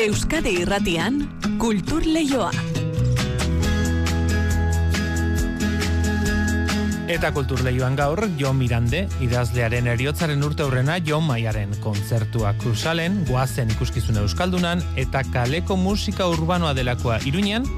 Euskadi 0.00 0.62
Irratian 0.62 1.18
Kultur 1.60 2.00
Leioa. 2.08 2.48
Eta 7.04 7.28
kultur 7.36 7.60
lehioan 7.66 7.98
gaur, 7.98 8.22
Jo 8.40 8.54
Mirande, 8.56 9.02
idazlearen 9.20 9.90
eriotzaren 9.92 10.40
urte 10.46 10.64
aurrena 10.64 10.96
Jo 11.04 11.18
Maiaren 11.20 11.74
kontzertua 11.84 12.54
krusalen, 12.62 13.18
guazen 13.28 13.74
ikuskizun 13.76 14.22
euskaldunan, 14.22 14.80
eta 14.96 15.20
kaleko 15.34 15.76
musika 15.76 16.30
urbanoa 16.32 16.72
delakoa 16.72 17.18
iruñan, 17.28 17.68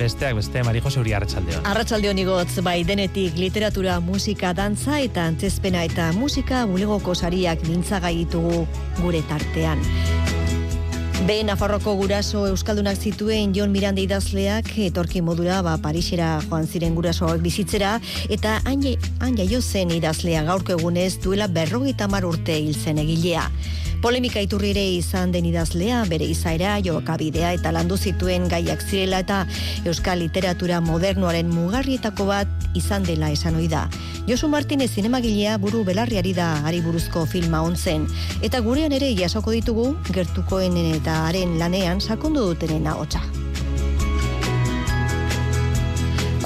besteak 0.00 0.38
beste, 0.38 0.62
Mari 0.64 0.80
Jose 0.80 1.02
Uri 1.02 1.12
Arratxaldeon. 1.18 1.66
Arratxaldeon 1.68 2.22
igotz, 2.22 2.62
bai 2.64 2.78
denetik 2.88 3.36
literatura, 3.36 3.98
musika, 4.00 4.54
dantza 4.56 5.02
eta 5.04 5.26
antzespena 5.28 5.84
eta 5.84 6.14
musika 6.16 6.64
bulegoko 6.70 7.12
sariak 7.12 7.66
mintzagai 7.68 8.14
ditugu 8.22 8.64
gure 9.02 9.20
tartean. 9.28 9.84
Be 11.26 11.42
Nafarroko 11.42 11.96
guraso 11.98 12.44
euskaldunak 12.46 12.96
zituen 13.02 13.50
Jon 13.56 13.72
Miranda 13.74 14.00
idazleak 14.00 14.68
etorki 14.84 15.18
modura 15.20 15.58
ba 15.66 15.74
Parisera 15.82 16.28
joan 16.44 16.68
ziren 16.70 16.94
gurasoak 16.94 17.42
bizitzera 17.42 17.96
eta 18.30 18.60
han 18.62 19.36
jaio 19.40 19.60
zen 19.60 19.90
idazlea 19.96 20.44
gaurko 20.46 20.76
egunez 20.78 21.18
duela 21.24 21.48
50 21.48 22.24
urte 22.28 22.56
hil 22.60 22.74
zen 22.78 23.02
egilea. 23.02 23.48
Polemika 23.98 24.38
iturri 24.38 24.70
ere 24.70 24.84
izan 24.94 25.32
den 25.34 25.48
idazlea, 25.48 26.04
bere 26.06 26.28
izaera, 26.30 26.76
jokabidea 26.86 27.50
eta 27.56 27.72
landu 27.74 27.96
zituen 27.98 28.46
gaiak 28.46 28.84
zirela 28.86 29.18
eta 29.24 29.40
euskal 29.84 30.22
literatura 30.22 30.78
modernoaren 30.80 31.50
mugarrietako 31.50 32.28
bat 32.30 32.70
izan 32.78 33.02
dela 33.02 33.32
esan 33.34 33.58
ohi 33.58 33.66
da. 33.66 33.88
Josu 34.28 34.48
Martinez 34.52 34.90
zinemagilea 34.92 35.54
buru 35.56 35.78
belarriari 35.88 36.34
da 36.36 36.48
ari 36.68 36.82
buruzko 36.84 37.22
filma 37.32 37.62
ontzen. 37.64 38.04
Eta 38.44 38.60
gurean 38.60 38.92
ere 38.92 39.08
jasoko 39.16 39.56
ditugu, 39.56 39.88
gertukoenen 40.12 40.92
eta 41.00 41.16
haren 41.30 41.56
lanean 41.56 42.04
sakondu 42.04 42.50
dutenen 42.52 42.92
ahotsa. 42.92 43.24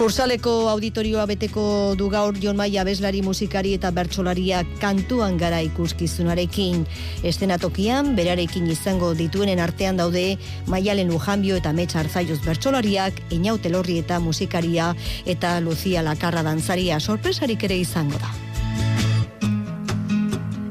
Kursaleko 0.03 0.53
auditorioa 0.67 1.28
beteko 1.31 1.64
du 1.95 2.08
gaur 2.11 2.34
Jon 2.42 2.56
Maia 2.58 2.83
bezlari 2.83 3.20
musikari 3.22 3.77
eta 3.77 3.92
bertsolaria 3.95 4.64
kantuan 4.83 5.36
gara 5.39 5.61
ikuskizunarekin. 5.62 6.83
Estenatokian, 7.22 8.11
berarekin 8.19 8.67
izango 8.75 9.14
dituenen 9.14 9.62
artean 9.62 10.03
daude 10.03 10.27
Maialen 10.67 11.14
Lujanbio 11.14 11.62
eta 11.62 11.70
Metsa 11.70 12.03
Arzaioz 12.03 12.42
bertsolariak, 12.42 13.23
Inaute 13.30 13.70
Lorri 13.70 14.03
eta 14.03 14.19
musikaria 14.19 14.91
eta 15.25 15.61
Lucia 15.62 16.03
Lakarra 16.03 16.42
dantzaria 16.42 16.98
sorpresarik 16.98 17.70
ere 17.70 17.78
izango 17.86 18.19
da. 18.19 18.52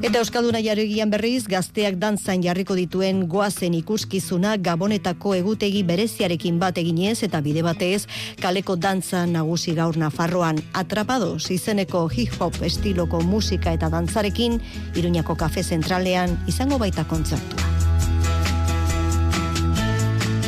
Eta 0.02 0.18
Euskalduna 0.18 0.58
jaregian 0.58 1.12
berriz, 1.14 1.44
gazteak 1.46 1.94
dantzan 2.02 2.40
jarriko 2.42 2.74
dituen 2.74 3.20
goazen 3.30 3.76
ikuskizuna 3.78 4.56
gabonetako 4.58 5.36
egutegi 5.36 5.84
bereziarekin 5.86 6.58
bat 6.58 6.80
eginez 6.82 7.20
eta 7.22 7.38
bide 7.44 7.62
batez 7.62 8.08
kaleko 8.42 8.74
dantza 8.74 9.22
nagusi 9.30 9.76
gaur 9.78 9.94
Nafarroan 10.02 10.58
atrapado 10.74 11.36
izeneko 11.54 12.08
hip-hop 12.10 12.58
estiloko 12.66 13.22
musika 13.22 13.78
eta 13.78 13.92
dantzarekin 13.94 14.58
Iruñako 14.98 15.38
kafe 15.38 15.62
zentralean 15.62 16.34
izango 16.50 16.82
baita 16.82 17.06
kontzertua. 17.06 17.91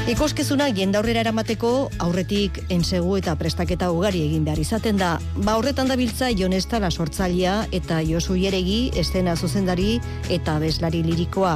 Ikuskizunak 0.04 0.74
jendaurrera 0.76 1.22
eramateko 1.24 1.68
aurretik 2.04 2.58
ensegu 2.74 3.14
eta 3.16 3.32
prestaketa 3.40 3.86
ugari 3.88 4.20
egin 4.26 4.42
behar 4.44 4.60
izaten 4.60 5.00
da. 5.00 5.14
Ba 5.46 5.54
horretan 5.56 5.88
da 5.88 5.96
biltza 5.96 6.28
Jonesta 6.28 6.76
la 6.76 6.90
sortzailea 6.92 7.54
eta 7.72 8.02
Josu 8.04 8.36
Ieregi 8.36 8.90
estena 9.00 9.32
zuzendari 9.32 9.96
eta 10.28 10.58
bezlari 10.60 11.00
lirikoa. 11.08 11.54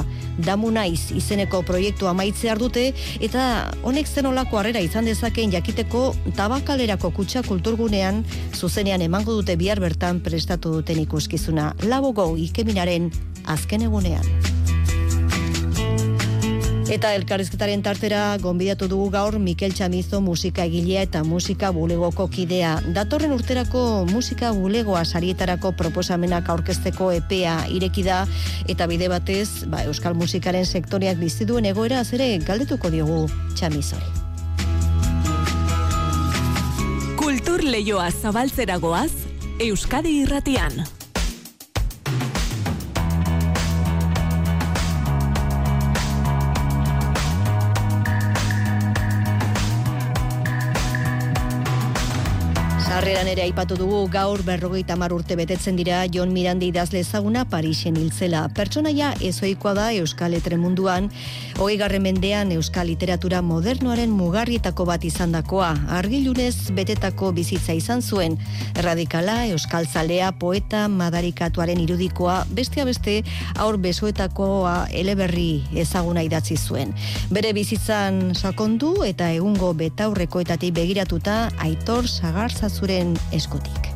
Damu 0.49 0.73
naiz 0.73 1.13
izeneko 1.13 1.61
proiektu 1.61 2.09
amaitze 2.09 2.57
dute 2.57 2.95
eta 3.21 3.69
honek 3.83 4.09
zenolako 4.09 4.63
harrera 4.63 4.81
izan 4.81 5.05
dezakeen 5.05 5.53
jakiteko 5.53 6.15
tabakalerako 6.35 7.11
kutsa 7.11 7.43
kulturgunean 7.45 8.25
zuzenean 8.55 9.03
emango 9.03 9.37
dute 9.37 9.57
bihar 9.61 9.79
bertan 9.79 10.25
prestatu 10.25 10.73
duten 10.73 11.05
ikuskizuna. 11.05 11.75
Labogo 11.85 12.35
ikeminaren 12.41 13.13
azken 13.45 13.83
egunean. 13.83 14.58
Eta 16.89 17.11
elkarrizketaren 17.13 17.83
tartera 17.85 18.39
gonbidatu 18.41 18.87
dugu 18.89 19.11
gaur 19.13 19.35
Mikel 19.39 19.75
Txamizo 19.77 20.23
musika 20.25 20.65
egilea 20.65 21.03
eta 21.05 21.21
musika 21.21 21.69
bulegoko 21.77 22.25
kidea. 22.33 22.79
Datorren 22.97 23.35
urterako 23.37 23.83
musika 24.09 24.55
bulegoa 24.57 25.05
sarietarako 25.05 25.75
proposamenak 25.77 26.49
aurkezteko 26.49 27.11
epea 27.13 27.59
ireki 27.77 28.07
da 28.09 28.23
eta 28.73 28.89
bide 28.89 29.13
batez, 29.13 29.69
ba, 29.69 29.85
euskal 29.85 30.17
musikaren 30.17 30.65
sektoriak 30.65 31.21
bizi 31.21 31.45
duen 31.45 31.69
egoera 31.69 32.01
azere 32.01 32.31
galdetuko 32.41 32.89
diogu 32.89 33.27
Txamizori. 33.53 34.09
Kultur 37.21 37.69
leioa 37.69 38.09
zabaltzeragoaz, 38.09 39.13
Euskadi 39.61 40.23
irratian. 40.23 40.87
Sarreran 53.19 53.35
ere 53.35 53.43
aipatu 53.49 53.75
dugu 53.75 54.05
gaur 54.15 54.45
berrogeita 54.47 54.95
mar 54.95 55.11
urte 55.11 55.35
betetzen 55.35 55.75
dira 55.75 56.05
Jon 56.07 56.31
Miranda 56.31 56.63
idazle 56.63 57.01
ezaguna 57.03 57.41
Parisen 57.51 57.97
hiltzela. 57.99 58.45
Pertsonaia 58.55 59.09
ezoikoa 59.27 59.73
da 59.75 59.87
Euskal 59.99 60.37
Etre 60.39 60.55
munduan, 60.55 61.09
hogei 61.59 61.75
garren 61.81 62.05
mendean 62.05 62.53
Euskal 62.55 62.87
Literatura 62.87 63.41
modernoaren 63.43 64.13
mugarrietako 64.15 64.87
bat 64.87 65.03
izandakoa. 65.03 65.73
Argilunez 65.97 66.71
betetako 66.77 67.33
bizitza 67.35 67.75
izan 67.75 68.05
zuen, 68.07 68.37
radikala, 68.87 69.49
Euskal 69.51 69.91
Zalea, 69.91 70.31
poeta, 70.39 70.85
madarikatuaren 70.87 71.83
irudikoa, 71.89 72.45
bestea 72.55 72.87
beste 72.87 73.17
aur 73.59 73.81
besoetakoa 73.83 74.77
eleberri 74.95 75.65
ezaguna 75.75 76.23
idatzi 76.23 76.55
zuen. 76.55 76.95
Bere 77.35 77.51
bizitzan 77.51 78.37
sakondu 78.37 78.95
eta 79.11 79.33
egungo 79.35 79.75
betaurrekoetatik 79.83 80.79
begiratuta 80.79 81.41
aitor 81.67 82.07
sagartzazuen 82.07 83.08
zuren 83.09 83.17
eskutik. 83.31 83.88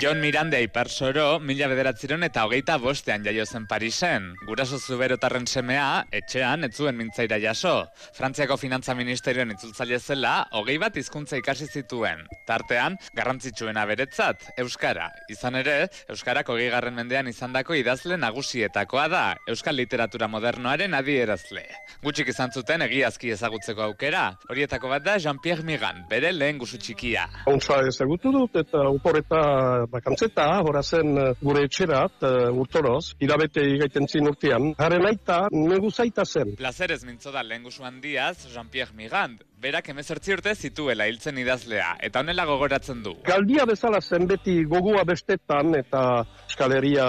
John 0.00 0.18
Miranda 0.18 0.56
Iparsoro, 0.56 1.42
mila 1.44 1.66
bederatziron 1.68 2.22
eta 2.24 2.46
hogeita 2.46 2.78
bostean 2.80 3.20
jaio 3.20 3.44
zen 3.44 3.66
Parisen. 3.68 4.30
Guraso 4.48 4.78
zuberotarren 4.80 5.44
semea, 5.44 6.06
etxean, 6.16 6.64
etzuen 6.64 6.96
mintzaira 6.96 7.36
jaso. 7.42 7.74
Frantziako 8.16 8.56
Finantza 8.56 8.94
Ministerioen 8.96 9.52
itzultzaile 9.52 9.98
zela, 10.00 10.46
hogei 10.56 10.78
bat 10.80 10.96
hizkuntza 10.96 11.36
ikasi 11.36 11.68
zituen. 11.68 12.22
Tartean, 12.48 12.96
garrantzitsuena 13.12 13.84
beretzat, 13.90 14.46
Euskara. 14.64 15.10
Izan 15.28 15.60
ere, 15.60 15.90
Euskarak 16.08 16.48
hogei 16.48 16.70
garren 16.72 16.96
mendean 16.96 17.28
izandako 17.28 17.76
idazle 17.76 18.16
nagusietakoa 18.16 19.06
da, 19.12 19.22
Euskal 19.52 19.76
literatura 19.76 20.30
modernoaren 20.32 20.96
adierazle. 20.96 21.66
Gutxik 22.00 22.32
izan 22.32 22.56
zuten 22.56 22.86
egiazki 22.88 23.34
ezagutzeko 23.36 23.84
aukera. 23.90 24.24
Horietako 24.48 24.94
bat 24.96 25.04
da 25.04 25.18
Jean-Pierre 25.20 25.68
Migan, 25.68 26.06
bere 26.08 26.32
lehen 26.32 26.56
guzu 26.64 26.80
txikia. 26.80 27.28
Ontsa 27.52 27.82
ezagutu 27.92 28.32
dut 28.32 28.56
eta 28.64 28.88
uporeta 28.88 29.44
bakantzeta, 29.90 30.46
hora 30.66 30.82
zen 30.82 31.18
eh, 31.18 31.28
gure 31.40 31.64
etxerat, 31.66 32.22
uh, 32.24 32.48
urtoroz, 32.62 33.14
irabete 33.24 33.64
igaiten 33.74 34.06
zin 34.08 34.28
urtean. 34.30 34.70
Haren 34.78 35.06
aita, 35.08 35.42
negu 35.52 35.90
zaita 35.90 36.24
zen. 36.24 36.54
Plazerez 36.60 37.02
mintzo 37.04 37.32
da 37.34 37.42
lehen 37.42 37.66
diaz, 38.00 38.46
Jean-Pierre 38.52 38.94
Migand, 38.94 39.42
berak 39.60 39.90
emezortzi 39.92 40.32
urte 40.32 40.54
zituela 40.56 41.04
hiltzen 41.08 41.36
idazlea, 41.38 41.90
eta 42.06 42.22
honela 42.22 42.46
gogoratzen 42.48 43.02
du. 43.04 43.12
Galdia 43.26 43.66
bezala 43.68 44.00
zen 44.00 44.24
beti 44.28 44.62
gogua 44.64 45.02
bestetan, 45.04 45.74
eta 45.76 46.24
eskaleria 46.48 47.06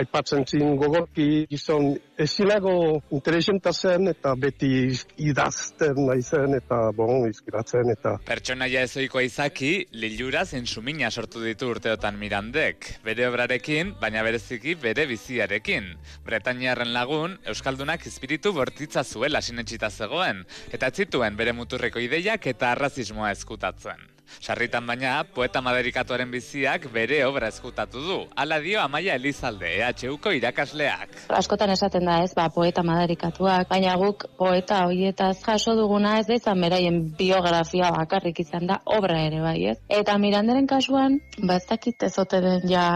aipatzen 0.00 0.46
zin 0.48 0.78
gogorki 0.80 1.44
gizon 1.50 1.92
ezinago 2.20 2.72
interesenta 3.12 3.72
zen, 3.72 4.08
eta 4.14 4.32
beti 4.36 4.70
idazten 5.20 6.00
nahi 6.06 6.24
eta 6.56 6.78
bon, 6.96 7.28
izkiratzen, 7.28 7.92
eta... 7.92 8.16
Pertsonaia 8.24 8.82
ezoikoa 8.88 9.22
izaki, 9.26 9.86
lilura 9.92 10.44
zen 10.44 10.66
sumina 10.66 11.10
sortu 11.10 11.42
ditu 11.44 11.68
urteotan 11.68 12.16
Mirandek, 12.16 12.88
bere 13.04 13.28
obrarekin, 13.28 13.94
baina 14.00 14.22
bereziki 14.22 14.74
bere 14.80 15.06
biziarekin. 15.10 15.92
Bretainiarren 16.24 16.92
lagun, 16.94 17.36
Euskaldunak 17.50 18.06
espiritu 18.06 18.52
bortitza 18.56 19.04
zuela 19.04 19.40
sinetxita 19.42 19.90
zegoen, 19.90 20.44
eta 20.72 20.90
zituen 20.90 21.36
bere 21.36 21.52
muturre 21.90 22.06
ideiak 22.06 22.46
eta 22.46 22.70
arrazismoa 22.72 23.32
eskutatzen. 23.34 23.98
Sarritan 24.38 24.86
baina, 24.86 25.24
poeta 25.34 25.60
maderikatuaren 25.64 26.30
biziak 26.30 26.86
bere 26.94 27.24
obra 27.26 27.48
ezkutatu 27.50 28.00
du. 28.04 28.18
Hala 28.36 28.60
dio 28.62 28.80
Amaia 28.80 29.16
Elizalde, 29.18 29.72
EHUko 29.80 30.32
irakasleak. 30.36 31.16
Askotan 31.40 31.74
esaten 31.74 32.06
da 32.06 32.20
ez, 32.24 32.30
ba, 32.36 32.46
poeta 32.54 32.84
maderikatuak, 32.86 33.68
baina 33.70 33.96
guk 34.00 34.26
poeta 34.38 34.84
hoietaz 34.86 35.36
jaso 35.42 35.74
duguna 35.78 36.18
ez 36.20 36.26
da 36.28 36.36
izan 36.38 36.60
beraien 36.62 37.00
biografia 37.18 37.90
bakarrik 37.96 38.40
izan 38.44 38.68
da 38.70 38.80
obra 38.84 39.18
ere 39.26 39.40
bai 39.42 39.56
ez. 39.72 39.76
Eta 39.88 40.16
Miranderen 40.22 40.68
kasuan, 40.70 41.18
ba 41.42 41.58
ez 41.58 41.66
dakit 41.68 42.02
ezote 42.06 42.40
den 42.44 42.68
ja 42.70 42.86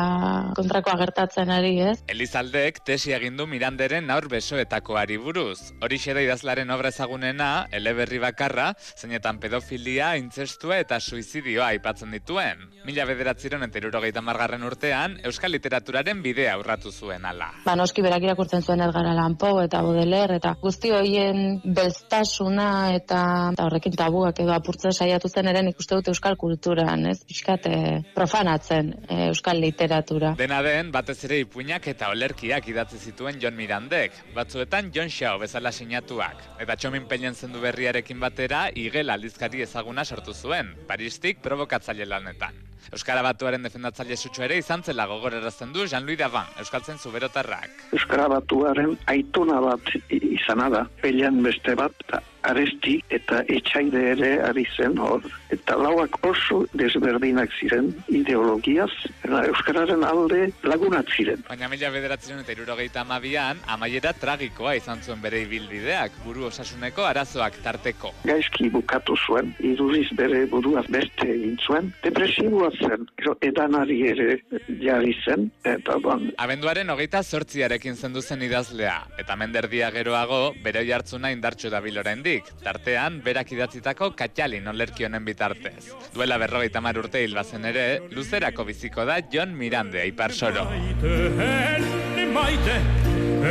kontrakoa 0.57 0.97
gertatzen 1.01 1.51
ari 1.51 1.75
ez. 1.91 1.97
Elizaldek 2.09 2.81
tesi 2.87 3.15
egin 3.17 3.37
du 3.41 3.49
Miranderen 3.51 4.11
aur 4.15 4.29
besoetakoari 4.33 5.19
buruz. 5.19 5.73
Horixe 5.83 6.15
da 6.17 6.23
idazlaren 6.25 6.71
obra 6.75 6.93
ezagunena, 6.95 7.67
eleberri 7.73 8.21
bakarra, 8.23 8.73
zeinetan 8.97 9.41
pedofilia, 9.43 10.15
intzestua 10.21 10.79
eta 10.83 11.01
suizidioa 11.25 11.73
aipatzen 11.73 12.12
dituen. 12.15 12.61
Mila 12.85 13.06
bederatziron 13.09 13.65
eta 13.65 13.81
irurogeita 13.81 14.21
margarren 14.23 14.65
urtean, 14.67 15.17
Euskal 15.25 15.55
Literaturaren 15.55 16.21
bidea 16.23 16.53
aurratu 16.59 16.93
zuen 16.93 17.25
ala. 17.25 17.49
Ba, 17.65 17.75
noski 17.81 18.05
berak 18.05 18.26
irakurtzen 18.26 18.62
zuen 18.62 18.82
Edgar 18.85 19.09
Allan 19.09 19.38
Poe 19.41 19.65
eta 19.65 19.81
Baudelaire 19.82 20.37
eta 20.37 20.53
guzti 20.61 20.93
hoien 20.93 21.61
belztasuna 21.65 22.69
eta, 22.99 23.21
eta 23.56 23.67
horrekin 23.67 23.97
tabuak 23.97 24.43
edo 24.44 24.53
apurtzen 24.53 24.93
saiatu 24.93 25.31
zen 25.32 25.49
eren 25.49 25.71
ikuste 25.73 25.97
dut 25.97 26.12
euskal 26.12 26.37
kulturan, 26.37 27.06
ez? 27.09 27.23
Piskate 27.25 28.03
profanatzen 28.15 28.93
eh, 29.09 29.31
euskal 29.31 29.62
literatura. 29.65 30.35
Dena 30.38 30.61
den, 30.67 30.93
batez 30.93 31.19
ere 31.25 31.41
ipuinak 31.47 31.88
eta 31.94 32.12
olerkiak 32.12 32.69
idatzi 32.69 33.00
zituen 33.00 33.41
John 33.41 33.56
Mirandek, 33.56 34.20
batzuetan 34.37 34.93
John 34.94 35.09
Shaw 35.09 35.41
bezala 35.41 35.73
sinatuak. 35.73 36.44
Eta 36.61 36.77
txomin 36.77 37.09
pellen 37.09 37.35
zendu 37.35 37.65
berriarekin 37.65 38.20
batera, 38.20 38.67
igel 38.77 39.11
aldizkari 39.15 39.65
ezaguna 39.65 40.05
sortu 40.05 40.35
zuen, 40.35 40.75
Paristik 41.15 41.45
provokatzaile 41.47 42.09
lanetan. 42.11 42.57
Euskara 42.91 43.21
batuaren 43.23 43.63
defendatzaile 43.63 44.17
sutsu 44.17 44.43
ere 44.43 44.57
izan 44.59 44.81
zela 44.83 45.05
gogorerazten 45.07 45.71
du 45.71 45.85
Jean-Louis 45.87 46.19
Davan, 46.19 46.49
Euskaltzen 46.59 46.99
zuberotarrak. 46.99 47.71
Euskara 47.95 48.27
batuaren 48.33 48.97
aitona 49.13 49.61
bat 49.63 49.93
izana 50.11 50.67
da, 50.75 50.81
pelean 51.05 51.39
beste 51.47 51.77
bat, 51.79 52.03
aresti 52.50 52.99
eta 53.14 53.43
etxaide 53.49 54.02
ere 54.14 54.31
ari 54.44 54.67
zen 54.76 54.99
hor. 54.99 55.25
Eta 55.55 55.76
lauak 55.79 56.17
oso 56.26 56.64
desberdinak 56.75 57.52
ziren 57.61 57.91
ideologiaz, 58.08 58.91
eta 59.23 59.44
Euskararen 59.50 60.05
alde 60.06 60.49
lagunat 60.67 61.11
ziren. 61.17 61.44
Baina 61.49 61.69
mila 61.73 61.91
bederatzen 61.94 62.43
eta 62.43 62.55
irurogeita 62.55 63.05
amabian, 63.05 63.61
amaiera 63.70 64.12
tragikoa 64.19 64.75
izan 64.81 65.02
zuen 65.02 65.23
bere 65.23 65.44
ibilbideak, 65.44 66.19
buru 66.25 66.49
osasuneko 66.50 67.06
arazoak 67.06 67.61
tarteko. 67.64 68.12
Gaizki 68.25 68.69
bukatu 68.75 69.17
zuen, 69.26 69.55
iruriz 69.61 70.08
bere 70.19 70.44
buruaz 70.50 70.87
beste 70.91 71.29
egin 71.37 71.56
zuen, 71.67 71.93
depresibua 72.05 72.70
zen, 72.81 73.06
edanari 73.44 74.00
ere 74.11 74.38
jarri 74.82 75.14
zen, 75.25 75.49
eta 75.64 75.99
ban, 76.02 76.26
Abenduaren 76.43 76.91
hogeita 76.91 77.23
zortziarekin 77.23 77.96
zendu 77.96 78.23
zen 78.23 78.43
idazlea, 78.43 78.96
eta 79.20 79.37
menderdia 79.38 79.91
geroago 79.94 80.41
bere 80.64 80.82
jartzuna 80.88 81.31
indartxo 81.35 81.70
dabil 81.73 81.99
oraindik, 82.02 82.34
tartean 82.63 83.21
berak 83.25 83.53
idatzitako 83.53 84.11
katxalin 84.19 84.67
olerki 84.73 85.07
honen 85.07 85.25
bitartez. 85.25 85.93
Duela 86.15 86.39
berrogeita 86.43 86.81
mar 86.85 86.99
urte 86.99 87.25
hil 87.25 87.35
bazen 87.39 87.65
ere, 87.71 87.85
luzerako 88.11 88.65
biziko 88.71 89.05
da 89.09 89.21
John 89.33 89.55
Mirande 89.59 90.01
aipar 90.03 90.33
soro. 90.33 90.67
Enne 90.73 92.27
maite, 92.35 92.77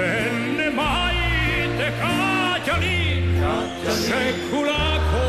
enne 0.01 0.69
maite 0.75 1.91
kaitali, 2.01 2.99
sekulako 4.07 5.25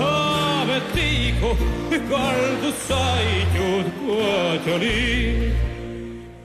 tabetiko, 0.00 1.54
galdu 2.10 2.70
zaitut. 2.88 3.98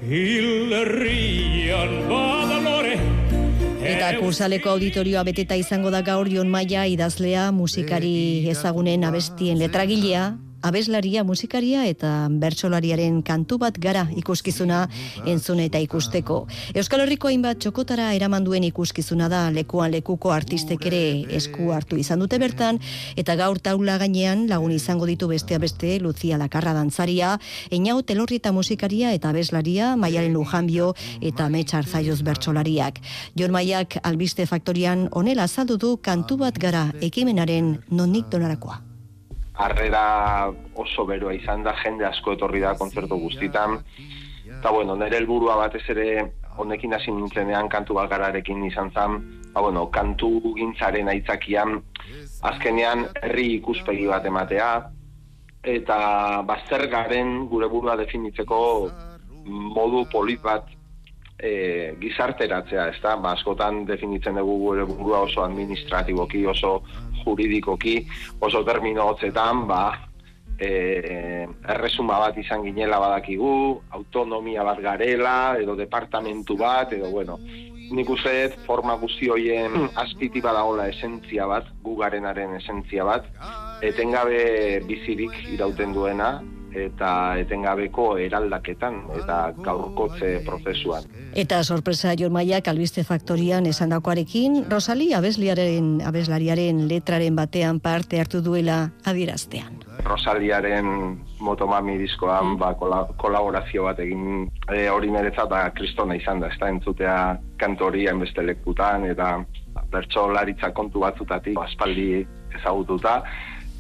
Hillerrian 0.04 1.04
badalore, 1.04 1.82
Eta 4.03 4.19
kursaleko 4.19 4.67
auditorioa 4.73 5.21
beteta 5.23 5.55
izango 5.55 5.88
da 5.94 6.01
gaur 6.03 6.27
Jon 6.27 6.50
Maia 6.51 6.81
idazlea, 6.91 7.45
musikari 7.55 8.44
ezagunen 8.51 9.05
abestien 9.07 9.61
letragilea, 9.61 10.25
abeslaria, 10.63 11.24
musikaria 11.27 11.83
eta 11.89 12.27
bertsolariaren 12.30 13.21
kantu 13.25 13.60
bat 13.62 13.77
gara 13.80 14.06
ikuskizuna 14.15 14.88
entzune 15.27 15.68
eta 15.68 15.81
ikusteko. 15.83 16.44
Euskal 16.74 17.04
Herriko 17.04 17.27
hainbat 17.27 17.60
txokotara 17.63 18.13
eraman 18.15 18.45
duen 18.48 18.63
ikuskizuna 18.68 19.27
da 19.30 19.44
lekuan 19.54 19.92
lekuko 19.94 20.31
artistek 20.31 20.88
ere 20.89 21.04
esku 21.36 21.71
hartu 21.75 22.00
izan 22.00 22.24
dute 22.24 22.39
bertan 22.39 22.80
eta 23.19 23.36
gaur 23.39 23.60
taula 23.60 23.98
gainean 24.01 24.48
lagun 24.50 24.71
izango 24.71 25.10
ditu 25.10 25.27
bestea 25.31 25.60
beste 25.60 26.00
Lucia 26.00 26.39
Lakarra 26.39 26.74
dantzaria, 26.74 27.38
Einau 27.71 28.01
Telorri 28.01 28.39
eta 28.42 28.54
musikaria 28.56 29.12
eta 29.13 29.30
abeslaria, 29.33 29.95
Maialen 30.00 30.33
Lujanbio 30.33 30.94
eta 31.21 31.50
Metxar 31.50 31.86
Zaioz 31.86 32.21
bertsolariak. 32.24 33.01
Jon 33.36 33.51
Maiak 33.51 34.00
albiste 34.04 34.48
faktorian 34.48 35.09
onela 35.12 35.44
azaldu 35.50 35.77
du 35.77 35.98
kantu 35.98 36.39
bat 36.45 36.57
gara 36.57 36.88
ekimenaren 37.01 37.77
nonik 37.92 38.31
donarakoa 38.31 38.93
harrera 39.53 40.51
oso 40.75 41.05
beroa 41.05 41.33
izan 41.33 41.63
da, 41.63 41.75
jende 41.83 42.05
asko 42.05 42.33
etorri 42.38 42.61
da 42.63 42.73
kontzertu 42.79 43.19
guztitan. 43.21 43.79
Eta 44.47 44.71
bueno, 44.71 44.95
nire 44.95 45.19
helburua 45.19 45.55
batez 45.59 45.83
ere 45.94 46.07
honekin 46.57 46.94
hasi 46.94 47.11
nintzenean 47.11 47.69
kantu 47.69 47.97
bakararekin 47.97 48.63
izan 48.65 48.91
zen, 48.94 49.17
ba, 49.53 49.61
bueno, 49.61 49.88
kantu 49.91 50.53
gintzaren 50.57 51.09
aitzakian, 51.09 51.79
azkenean 52.50 53.07
herri 53.21 53.47
ikuspegi 53.57 54.05
bat 54.09 54.25
ematea, 54.29 54.69
eta 55.63 55.97
bazter 56.45 56.88
garen 56.91 57.47
gure 57.49 57.69
burua 57.71 57.95
definitzeko 57.97 58.59
modu 59.47 60.03
polit 60.11 60.41
bat 60.44 60.67
e, 61.39 61.95
gizarteratzea, 61.99 62.89
ez 62.91 62.99
da? 63.03 63.15
Ba, 63.15 63.33
askotan 63.38 63.83
definitzen 63.88 64.38
dugu 64.39 64.57
gure 64.67 64.85
burua 64.89 65.23
oso 65.27 65.44
administratiboki, 65.44 66.45
oso 66.45 66.81
juridikoki, 67.23 67.99
oso 68.39 68.63
termino 68.63 69.09
hotzetan, 69.11 69.65
ba, 69.67 69.83
e, 70.57 71.47
erresuma 71.75 72.19
bat 72.19 72.37
izan 72.37 72.63
ginela 72.65 72.99
badakigu, 73.01 73.81
autonomia 73.97 74.63
bat 74.63 74.81
garela, 74.83 75.55
edo 75.59 75.75
departamentu 75.79 76.57
bat, 76.59 76.93
edo 76.93 77.11
bueno, 77.11 77.39
nik 77.93 78.09
uste 78.09 78.33
forma 78.65 78.95
guzti 79.01 79.29
hoien 79.29 79.89
azpiti 80.03 80.41
badagola 80.41 80.87
esentzia 80.91 81.47
bat, 81.49 81.67
gugarenaren 81.83 82.57
esentzia 82.61 83.05
bat, 83.07 83.27
etengabe 83.85 84.81
bizirik 84.87 85.35
irauten 85.53 85.93
duena, 85.93 86.37
eta 86.75 87.37
etengabeko 87.41 88.17
eraldaketan 88.21 88.99
eta 89.19 89.37
gaurkotze 89.63 90.41
prozesuan. 90.45 91.07
Eta 91.35 91.63
sorpresa 91.63 92.13
Jon 92.19 92.33
Maiak 92.33 92.67
albiste 92.67 93.03
faktorian 93.03 93.65
esandakoarekin 93.69 94.65
Rosali 94.71 95.13
abesliaren 95.13 96.01
abeslariaren 96.05 96.87
letraren 96.89 97.35
batean 97.35 97.79
parte 97.79 98.19
hartu 98.19 98.43
duela 98.43 98.89
adieraztean. 99.05 99.81
Rosaliaren 100.03 100.87
motomami 101.39 101.97
diskoan 102.01 102.57
ba, 102.59 102.73
kola, 102.79 103.05
kolaborazio 103.17 103.85
bat 103.87 103.99
egin 104.03 104.47
e, 104.67 104.87
hori 104.89 105.11
niretzat 105.11 105.49
da 105.51 105.63
kristona 105.75 106.17
izan 106.19 106.41
da, 106.43 106.49
ez 106.51 106.59
da 106.59 106.69
entzutea 106.73 107.17
kantoria 107.61 108.15
beste 108.19 108.43
lekutan 108.43 109.05
eta 109.09 109.37
bertso 109.94 110.27
laritza 110.31 110.71
kontu 110.75 111.03
batzutatik 111.03 111.57
aspaldi 111.61 112.25
ezagututa 112.57 113.21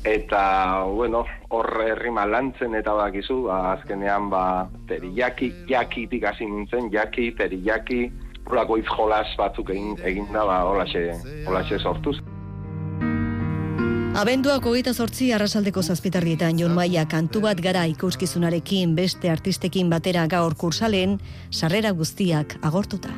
eta 0.03 0.83
bueno, 0.83 1.25
hor 1.49 1.69
herrima 1.85 2.25
lantzen 2.27 2.75
eta 2.75 2.93
bakizu, 2.93 3.43
ba, 3.47 3.73
azkenean 3.73 4.29
ba 4.29 4.69
teriyaki 4.87 5.53
jakitik 5.69 6.27
hasi 6.27 6.45
nintzen, 6.45 6.91
jaki 6.91 7.31
teriyaki 7.37 8.11
horako 8.49 8.77
hitz 8.77 8.89
jolas 8.91 9.31
batzuk 9.39 9.71
egin 9.71 9.97
egin 10.03 10.29
da 10.33 10.45
ba 10.45 10.61
holaxe 10.67 11.09
holaxe 11.47 11.79
sortuz. 11.79 12.17
Abenduak 14.13 14.65
hogeita 14.69 14.91
zortzi 14.93 15.31
arrasaldeko 15.33 15.81
zazpitarrietan 15.81 16.59
Jon 16.59 16.75
Maia 16.77 17.07
kantu 17.09 17.41
bat 17.47 17.57
gara 17.57 17.87
ikuskizunarekin 17.89 18.93
beste 18.93 19.31
artistekin 19.31 19.89
batera 19.89 20.27
gaur 20.29 20.53
kursalen, 20.53 21.17
sarrera 21.49 21.91
guztiak 21.97 22.59
agortuta. 22.61 23.09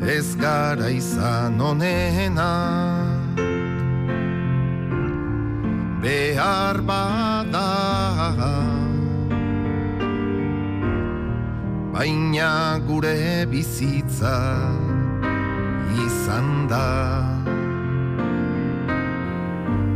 Ez 0.00 0.32
gara 0.40 0.88
izan 0.88 1.60
onena 1.60 3.19
behar 6.00 6.80
bada. 6.82 7.68
Baina 11.92 12.80
gure 12.88 13.46
bizitza 13.50 14.36
izan 16.06 16.68
da 16.70 17.39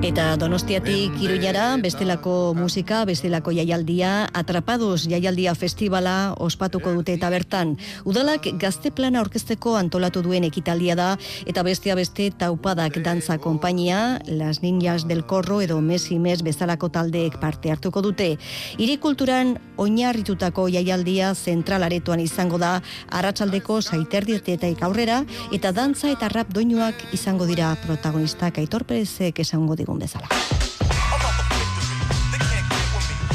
Eta 0.04 0.34
Donostiatik 0.36 1.14
Iruñara, 1.24 1.78
bestelako 1.80 2.52
musika, 2.52 3.06
bestelako 3.08 3.54
jaialdia, 3.56 4.28
Atrapados 4.36 5.06
jaialdia 5.08 5.54
festivala 5.56 6.34
ospatuko 6.44 6.92
dute 6.92 7.14
eta 7.16 7.30
bertan. 7.32 7.78
Udalak 8.04 8.50
gazte 8.60 8.90
plana 8.92 9.22
orkesteko 9.24 9.78
antolatu 9.80 10.20
duen 10.20 10.44
ekitaldia 10.44 10.92
da, 10.98 11.06
eta 11.48 11.64
bestea 11.64 11.96
beste 11.96 12.26
taupadak 12.36 12.98
dantza 13.00 13.38
konpainia, 13.38 14.20
Las 14.28 14.60
Niñas 14.60 15.06
del 15.08 15.24
Corro 15.24 15.62
edo 15.64 15.80
Messi 15.80 16.18
Mes 16.18 16.42
bezalako 16.44 16.90
taldeek 16.92 17.40
parte 17.40 17.72
hartuko 17.72 18.02
dute. 18.04 18.36
Hiri 18.76 18.98
kulturan 19.00 19.56
oinarritutako 19.78 20.68
jaialdia 20.68 21.32
zentralaretoan 21.34 22.20
izango 22.20 22.60
da, 22.60 22.82
arratsaldeko 23.08 23.80
saiterdietaik 23.80 24.84
aurrera, 24.84 25.22
eta 25.50 25.72
dantza 25.72 26.12
eta 26.12 26.28
rap 26.28 26.52
doinuak 26.52 27.08
izango 27.16 27.48
dira 27.48 27.72
protagonistak 27.86 28.60
Aitor 28.60 28.84
Perezek 28.84 29.40
esango 29.40 29.80
digun 29.94 29.98
bezala. 29.98 30.28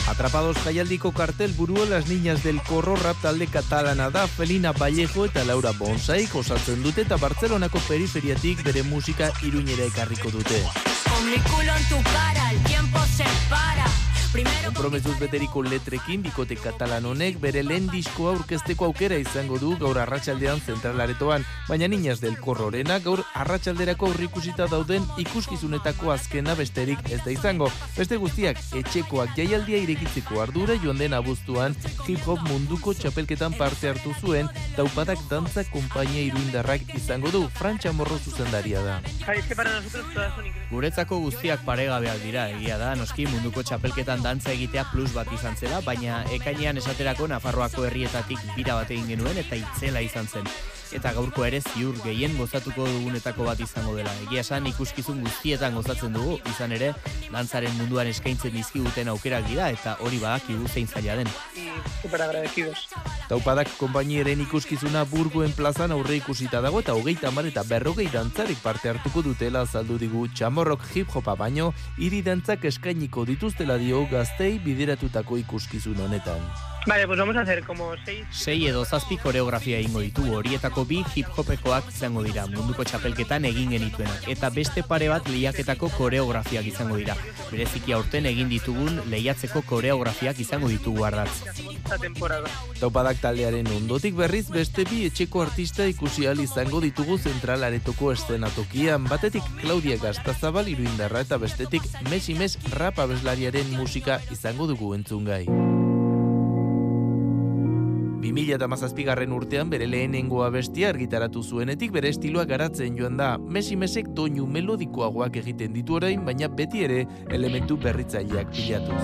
Atrapados 0.07 0.57
jaialdiko 0.65 1.11
kartel 1.11 1.53
burua 1.53 1.85
las 1.85 2.07
niñas 2.07 2.43
del 2.43 2.61
corro 2.63 2.95
rap 2.95 3.15
talde 3.21 3.47
katalana 3.47 4.09
da 4.09 4.27
Felina 4.27 4.71
Vallejo 4.71 5.25
eta 5.25 5.43
Laura 5.45 5.71
Bonsaik 5.71 6.33
osatzen 6.35 6.81
dute 6.83 7.01
eta 7.01 7.17
Barcelonako 7.17 7.79
periferiatik 7.87 8.63
bere 8.63 8.83
musika 8.83 9.31
iruñera 9.43 9.85
ekarriko 9.85 10.31
dute. 10.31 10.63
Con 11.07 11.25
mi 11.29 11.37
culo 11.37 11.75
en 11.77 11.89
tu 11.89 12.03
cara, 12.09 12.51
el 12.51 12.63
tiempo 12.63 12.99
se 13.15 13.25
para. 13.49 14.08
Primero 14.31 14.69
Kompromesuz 14.69 15.15
beteriko 15.17 15.63
letrekin 15.65 16.21
bikote 16.21 16.53
katalan 16.55 17.07
honek 17.09 17.39
bere 17.41 17.63
lehen 17.65 17.87
diskoa 17.89 18.35
aurkezteko 18.35 18.85
aukera 18.85 19.17
izango 19.17 19.57
du 19.57 19.71
gaur 19.81 19.97
arratsaldean 19.97 20.61
zentralaretoan, 20.61 21.43
baina 21.67 21.87
niñas 21.89 22.21
del 22.21 22.37
korrorena 22.37 22.99
gaur 23.01 23.23
arratsalderako 23.41 24.11
aurrikusita 24.11 24.67
dauden 24.69 25.07
ikuskizunetako 25.23 26.11
azkena 26.13 26.53
besterik 26.55 27.01
ez 27.09 27.19
da 27.25 27.33
izango. 27.33 27.71
Beste 27.97 28.19
guztiak 28.21 28.61
etxekoak 28.77 29.33
jaialdia 29.39 29.81
irekitzeko 29.87 30.43
ardura 30.43 30.77
joan 30.83 31.01
den 31.01 31.17
abuztuan 31.17 31.73
hip 32.05 32.21
hop 32.29 32.45
munduko 32.51 32.93
txapelketan 32.93 33.57
parte 33.57 33.89
hartu 33.89 34.13
zuen 34.21 34.47
taupadak 34.77 35.25
dantza 35.31 35.65
konpainia 35.73 36.27
iruindarrak 36.29 36.93
izango 36.93 37.33
du 37.33 37.43
Frantxa 37.57 37.95
Morro 37.97 38.21
zuzendaria 38.21 38.85
da. 38.85 39.01
Guretzako 40.69 41.19
guztiak 41.25 41.65
paregabeak 41.65 42.23
dira, 42.23 42.47
egia 42.53 42.77
da, 42.77 42.93
noski 42.95 43.25
munduko 43.25 43.65
txapelketan 43.65 44.18
dantza 44.23 44.51
egitea 44.51 44.85
plus 44.91 45.13
bat 45.13 45.29
izan 45.35 45.55
zela, 45.55 45.79
baina 45.85 46.23
ekainean 46.35 46.77
esaterako 46.81 47.27
Nafarroako 47.31 47.85
herrietatik 47.87 48.41
bira 48.55 48.75
bat 48.79 48.91
egin 48.91 49.07
genuen 49.13 49.37
eta 49.41 49.59
itzela 49.59 50.01
izan 50.05 50.27
zen. 50.27 50.49
Eta 50.95 51.11
gaurko 51.13 51.45
ere 51.45 51.59
ziur 51.61 51.97
gehien 52.01 52.33
gozatuko 52.37 52.87
dugunetako 52.87 53.45
bat 53.45 53.59
izango 53.61 53.93
dela. 53.97 54.13
Egia 54.25 54.41
esan 54.41 54.65
ikuskizun 54.71 55.21
guztietan 55.25 55.77
gozatzen 55.77 56.17
dugu, 56.17 56.39
izan 56.49 56.73
ere, 56.73 56.93
dantzaren 57.29 57.77
munduan 57.77 58.09
eskaintzen 58.09 58.55
dizkiguten 58.57 59.13
aukerak 59.13 59.45
dira 59.51 59.69
eta 59.75 59.97
hori 60.01 60.21
badakigu 60.23 60.67
zein 60.67 60.89
zaila 60.89 61.21
den. 61.21 61.33
Super 62.01 62.25
agradecidos. 62.25 62.87
Taupadak 63.29 63.69
konpainieren 63.77 64.39
ikuskizuna 64.41 65.03
burguen 65.05 65.51
plazan 65.53 65.91
aurre 65.93 66.15
ikusita 66.17 66.63
dago 66.65 66.79
eta 66.81 66.95
hogeita 66.97 67.29
hamar 67.29 67.45
eta 67.45 67.61
berrogei 67.69 68.07
dantzarik 68.09 68.57
parte 68.63 68.89
hartuko 68.89 69.21
dutela 69.21 69.61
azaldu 69.67 69.99
digu 70.01 70.23
txamorrok 70.33 70.87
hip 70.95 71.13
hopa 71.13 71.35
baino, 71.37 71.69
hiri 72.01 72.23
dantzak 72.25 72.65
eskainiko 72.71 73.27
dituztela 73.29 73.77
dio 73.77 74.01
gaztei 74.09 74.57
bideratutako 74.65 75.37
ikuskizun 75.45 76.01
honetan. 76.07 76.41
Vale, 76.87 77.05
pues 77.05 77.19
vamos 77.19 77.35
a 77.35 77.41
hacer 77.41 77.63
como 77.65 77.91
seis... 78.05 78.25
Sei 78.31 78.65
edo 78.65 78.85
zazpi 78.85 79.17
koreografia 79.17 79.77
egingo 79.77 79.99
ditu 79.99 80.23
horietako 80.33 80.85
bi 80.89 81.03
hip 81.13 81.27
hopekoak 81.35 81.89
izango 81.91 82.23
dira 82.23 82.45
munduko 82.47 82.85
txapelketan 82.87 83.45
egin 83.45 83.75
genituenak 83.75 84.25
eta 84.31 84.49
beste 84.49 84.81
pare 84.87 85.09
bat 85.11 85.27
lehiaketako 85.27 85.91
koreografiak 85.97 86.65
izango 86.71 86.97
dira. 86.97 87.17
Bereziki 87.51 87.93
aurten 87.93 88.25
egin 88.31 88.49
ditugun 88.49 89.01
lehiatzeko 89.11 89.61
koreografiak 89.69 90.39
izango 90.39 90.71
ditugu 90.71 91.03
ardatz. 91.05 91.43
Taupadak 92.79 93.18
taldearen 93.21 93.67
ondotik 93.75 94.15
berriz 94.17 94.45
beste 94.53 94.85
bi 94.89 95.03
etxeko 95.07 95.43
artista 95.43 95.87
ikusi 95.89 96.27
ahal 96.27 96.43
izango 96.43 96.81
ditugu 96.83 97.17
zentral 97.17 97.63
aretoko 97.67 98.13
estenatokian. 98.15 99.07
Batetik 99.09 99.43
Claudia 99.61 99.97
Gastazabal 100.01 100.71
iruindarra 100.71 101.25
eta 101.27 101.37
bestetik 101.37 101.85
Messi 102.09 102.37
Mes 102.39 102.57
rap 102.75 102.99
abeslariaren 102.99 103.75
musika 103.77 104.19
izango 104.31 104.67
dugu 104.67 104.93
entzungai. 104.95 105.45
2000 108.21 109.05
garren 109.05 109.31
urtean 109.33 109.69
bere 109.69 109.87
lehenengo 109.87 110.43
abestia 110.43 110.89
argitaratu 110.89 111.43
zuenetik 111.43 111.91
bere 111.95 112.09
estiloa 112.09 112.45
garatzen 112.45 112.97
joan 112.97 113.17
da. 113.17 113.37
Mesek 113.37 114.11
doinu 114.15 114.45
melodikoagoak 114.47 115.39
egiten 115.43 115.73
ditu 115.73 115.95
orain, 115.99 116.25
baina 116.25 116.47
beti 116.47 116.83
ere 116.83 117.05
elementu 117.29 117.77
berritzaileak 117.77 118.51
pilatuz. 118.51 119.01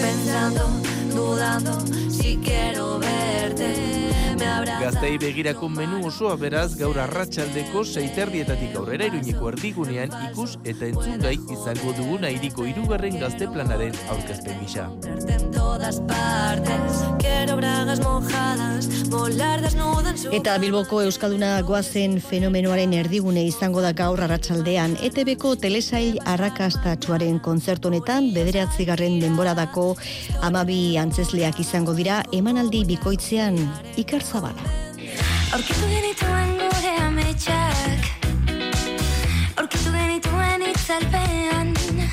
Pensando, 0.00 0.68
dudando, 1.14 1.78
si 2.10 2.38
quiero 2.44 2.98
verte. 2.98 3.29
dead. 3.60 4.09
Gaztei 4.40 5.18
begirako 5.20 5.68
menu 5.68 5.98
osoa 6.08 6.36
beraz 6.40 6.70
gaur 6.80 6.96
arratsaldeko 7.02 7.82
seiterdietatik 7.84 8.76
aurrera 8.80 9.10
iruñeko 9.10 9.50
erdigunean 9.52 10.14
ikus 10.30 10.54
eta 10.64 10.88
entzungai 10.88 11.34
izango 11.56 11.92
duguna 11.98 12.32
iriko 12.32 12.64
hirugarren 12.64 13.20
gazte 13.20 13.50
planaren 13.52 13.96
aurkezpen 14.14 14.62
gisa. 14.64 14.88
Eta 20.30 20.56
Bilboko 20.62 21.00
Euskalduna 21.02 21.50
goazen 21.66 22.16
fenomenoaren 22.22 22.92
erdigune 22.94 23.42
izango 23.48 23.82
da 23.84 23.90
gaur 23.96 24.20
arratsaldean 24.24 24.96
ETBko 25.08 25.54
telesail 25.60 26.18
arrakastatsuaren 26.32 27.40
kontzertu 27.44 27.90
honetan 27.90 28.30
bederatzigarren 28.36 29.18
denboradako 29.20 29.86
amabi 30.46 30.80
antzesleak 31.02 31.60
izango 31.64 31.96
dira 31.98 32.22
emanaldi 32.36 32.84
bikoitzean 32.92 33.58
Iker 34.00 34.22
Zabala. 34.30 34.62
Aurkitu 35.52 35.86
genituen 35.90 36.50
gure 36.60 36.90
ametsak 37.02 38.02
Aurkitu 39.58 39.90
genituen 39.90 40.62
itzalpean 40.70 41.59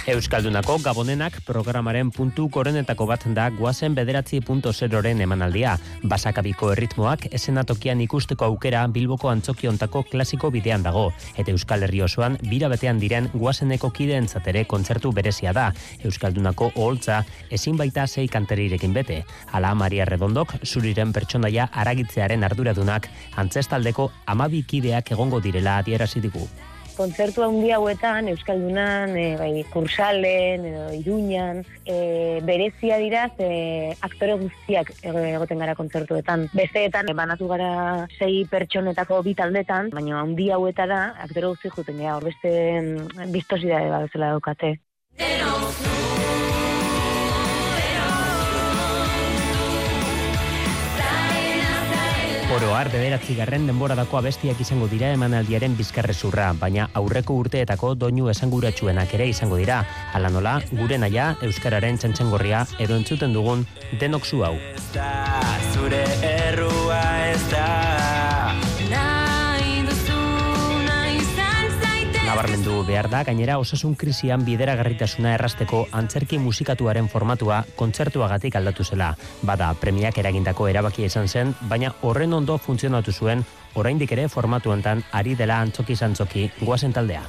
Euskaldunako 0.08 0.78
Gabonenak 0.80 1.42
programaren 1.44 2.14
puntu 2.16 2.46
korenetako 2.48 3.06
bat 3.10 3.26
da 3.36 3.50
guazen 3.52 3.96
bederatzi 3.96 4.38
punto 4.40 4.72
zeroren 4.72 5.20
emanaldia. 5.20 5.74
Basakabiko 6.08 6.70
erritmoak 6.72 7.26
esenatokian 7.36 8.00
ikusteko 8.06 8.46
aukera 8.46 8.86
Bilboko 8.88 9.28
antzokiontako 9.28 10.06
klasiko 10.08 10.48
bidean 10.50 10.86
dago. 10.86 11.10
Eta 11.36 11.52
Euskal 11.52 11.84
Herri 11.84 12.00
osoan 12.06 12.38
bira 12.48 12.70
betean 12.72 13.02
diren 13.04 13.28
guazeneko 13.34 13.90
kideen 13.92 14.30
zatere 14.30 14.64
kontzertu 14.64 15.12
berezia 15.12 15.52
da. 15.52 15.74
Euskaldunako 16.00 16.72
oholtza 16.76 17.20
ezin 17.52 17.76
baita 17.76 18.08
sei 18.08 18.30
kanterirekin 18.30 18.96
bete. 18.96 19.26
Ala 19.52 19.74
Maria 19.76 20.08
Redondok 20.08 20.56
zuriren 20.64 21.12
pertsonaia 21.12 21.68
aragitzearen 21.84 22.48
arduradunak 22.48 23.12
antzestaldeko 23.36 24.10
amabi 24.26 24.64
kideak 24.64 25.12
egongo 25.12 25.44
direla 25.44 25.78
adierazi 25.84 26.24
digu. 26.24 26.48
Kontzertu 26.98 27.44
handi 27.46 27.70
hauetan, 27.72 28.28
Euskaldunan, 28.32 29.14
e, 29.16 29.26
bai, 29.40 29.52
kursalen, 29.72 30.66
edo 30.66 30.88
iruñan, 30.98 31.62
e, 31.86 32.42
berezia 32.44 32.98
dira, 32.98 33.28
ze 33.38 33.96
aktore 34.02 34.34
guztiak 34.42 34.92
ego- 35.04 35.24
egoten 35.24 35.62
gara 35.64 35.76
kontzertuetan. 35.78 36.48
Besteetan, 36.58 37.10
e, 37.10 37.14
banatu 37.14 37.48
gara 37.48 38.08
sei 38.18 38.44
pertsonetako 38.50 39.22
bi 39.24 39.36
taldetan, 39.38 39.92
baina 39.94 40.20
handi 40.24 40.50
hauetara, 40.52 41.14
aktore 41.24 41.54
guztiak 41.54 41.78
juten 41.78 42.02
gara, 42.02 42.20
beste 42.20 42.52
mm, 42.82 43.32
biztosidade 43.32 43.94
bat 43.94 44.10
bezala 44.10 44.34
daukate. 44.36 44.76
Oro 52.48 52.70
har 52.72 52.88
bederatzi 52.88 53.34
garren 53.36 53.66
denboradako 53.68 54.22
abestiak 54.22 54.62
izango 54.64 54.88
dira 54.88 55.10
emanaldiaren 55.12 55.74
bizkarrezurra, 55.76 56.54
baina 56.62 56.86
aurreko 56.96 57.36
urteetako 57.42 57.90
doinu 58.00 58.30
esanguratsuenak 58.32 59.12
ere 59.20 59.28
izango 59.34 59.60
dira. 59.60 59.82
Hala 60.16 60.32
nola, 60.32 60.56
gure 60.72 60.96
naia, 61.04 61.34
Euskararen 61.44 62.00
txantxangorria 62.00 62.64
edo 62.80 62.96
entzuten 62.96 63.36
dugun 63.36 63.68
denok 64.00 64.24
zu 64.24 64.46
hau. 64.48 64.56
Zure 65.74 66.06
behar 72.88 73.10
da, 73.12 73.24
gainera 73.28 73.58
osasun 73.60 73.96
krisian 74.00 74.46
bideragarritasuna 74.48 75.34
errasteko 75.36 75.84
antzerki 75.92 76.40
musikatuaren 76.40 77.10
formatua 77.12 77.64
kontzertuagatik 77.76 78.56
aldatu 78.56 78.86
zela. 78.88 79.14
Bada, 79.44 79.74
premiak 79.82 80.18
eragindako 80.24 80.70
erabakia 80.72 81.12
izan 81.12 81.28
zen, 81.28 81.54
baina 81.70 81.94
horren 82.02 82.34
ondo 82.34 82.58
funtzionatu 82.58 83.12
zuen, 83.12 83.44
oraindik 83.76 84.16
ere 84.16 84.30
formatu 84.30 84.72
hontan 84.72 85.04
ari 85.12 85.36
dela 85.36 85.60
antzoki 85.66 85.96
zantzoki 85.96 86.50
goazen 86.64 86.96
taldea. 86.96 87.26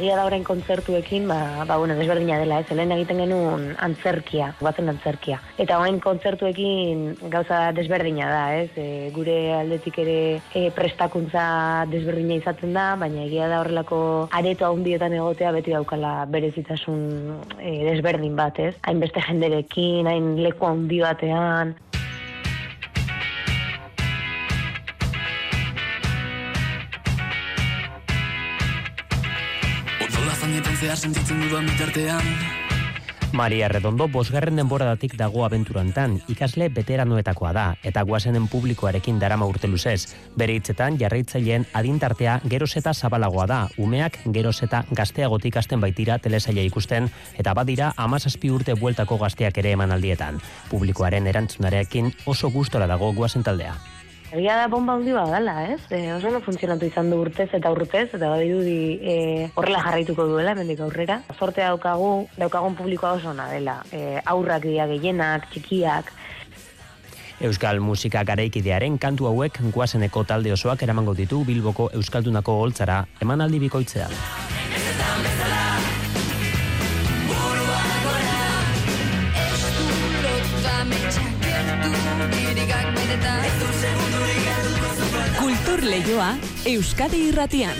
Egia 0.00 0.14
da 0.16 0.22
orain 0.24 0.44
kontzertuekin, 0.48 1.26
ba, 1.28 1.66
ba 1.68 1.76
bueno, 1.76 1.92
desberdina 1.98 2.38
dela, 2.40 2.62
ez, 2.62 2.70
helen 2.72 2.94
egiten 2.94 3.18
genuen 3.20 3.66
antzerkia, 3.84 4.46
batzen 4.64 4.88
antzerkia. 4.88 5.36
Eta 5.60 5.76
orain 5.76 5.98
kontzertuekin 6.00 7.02
gauza 7.34 7.58
desberdina 7.76 8.30
da, 8.32 8.40
ez, 8.62 8.70
e, 8.80 9.10
gure 9.12 9.34
aldetik 9.58 9.98
ere 10.00 10.16
e, 10.56 10.62
prestakuntza 10.72 11.44
desberdina 11.92 12.40
izaten 12.40 12.72
da, 12.78 12.86
baina 12.96 13.26
egia 13.26 13.50
da 13.52 13.60
horrelako 13.60 14.00
areto 14.40 14.70
handietan 14.70 15.18
egotea 15.20 15.52
beti 15.58 15.76
daukala 15.76 16.14
berezitasun 16.32 17.04
e, 17.60 17.76
desberdin 17.90 18.40
bat, 18.40 18.56
ez. 18.56 18.72
Hainbeste 18.88 19.20
jenderekin, 19.28 20.08
hain 20.08 20.32
leku 20.40 20.70
handi 20.70 21.04
batean, 21.04 21.76
zehar 30.80 30.96
sentitzen 30.96 31.42
dudan 31.44 31.66
bitartean 31.68 32.24
Maria 33.36 33.68
Redondo 33.68 34.08
bosgarren 34.10 34.56
denboradatik 34.58 35.12
dago 35.18 35.44
abenturantan, 35.46 36.16
ikasle 36.32 36.66
veteranoetakoa 36.74 37.52
da, 37.54 37.66
eta 37.86 38.02
guazenen 38.08 38.48
publikoarekin 38.50 39.20
darama 39.22 39.46
urte 39.46 39.68
luzez. 39.70 40.16
Bere 40.40 40.56
hitzetan 40.58 40.98
jarraitzaileen 40.98 41.68
adintartea 41.78 42.40
geroz 42.50 42.72
eta 42.80 42.94
zabalagoa 42.94 43.46
da, 43.46 43.60
umeak 43.78 44.18
geroz 44.34 44.56
eta 44.66 44.82
gazteagotik 44.90 45.60
hasten 45.62 45.84
baitira 45.84 46.18
telesaila 46.18 46.66
ikusten, 46.72 47.06
eta 47.38 47.54
badira 47.54 47.92
amazazpi 47.96 48.50
urte 48.50 48.74
bueltako 48.74 49.20
gazteak 49.22 49.62
ere 49.62 49.76
emanaldietan. 49.78 50.42
Publikoaren 50.72 51.30
erantzunarekin 51.30 52.10
oso 52.26 52.50
gustora 52.50 52.90
dago 52.90 53.14
guazen 53.14 53.46
taldea. 53.46 53.78
Egia 54.30 54.54
da 54.54 54.68
bomba 54.70 54.94
handi 54.94 55.10
badala, 55.10 55.56
ez? 55.72 55.80
E, 55.90 56.12
oso 56.14 56.30
no 56.30 56.38
funtzionatu 56.44 56.86
izan 56.86 57.10
du 57.10 57.18
urtez 57.18 57.48
eta 57.56 57.72
urtez, 57.74 58.06
eta 58.14 58.28
badirudi 58.30 58.98
e, 59.02 59.16
horrela 59.58 59.80
jarraituko 59.82 60.28
duela, 60.30 60.54
mendik 60.54 60.78
aurrera. 60.86 61.18
Zortea 61.34 61.72
daukagu, 61.72 62.12
daukagun 62.38 62.78
publikoa 62.78 63.16
oso 63.18 63.32
ona 63.32 63.48
dela. 63.50 63.80
E, 63.90 64.20
aurrak 64.24 64.68
dira 64.68 64.86
gehienak, 64.92 65.50
txikiak, 65.50 66.14
Euskal 67.40 67.78
musika 67.80 68.20
garaikidearen 68.28 68.98
kantu 69.00 69.30
hauek 69.30 69.62
guazeneko 69.72 70.26
talde 70.28 70.52
osoak 70.52 70.82
eramango 70.84 71.14
ditu 71.16 71.40
Bilboko 71.48 71.88
Euskaldunako 71.96 72.58
holtzara 72.66 73.06
emanaldi 73.24 73.62
bikoitzean. 73.62 74.12
Kultur 85.80 85.96
Leioa 85.96 86.36
Euskadi 86.66 87.28
Irratian. 87.28 87.76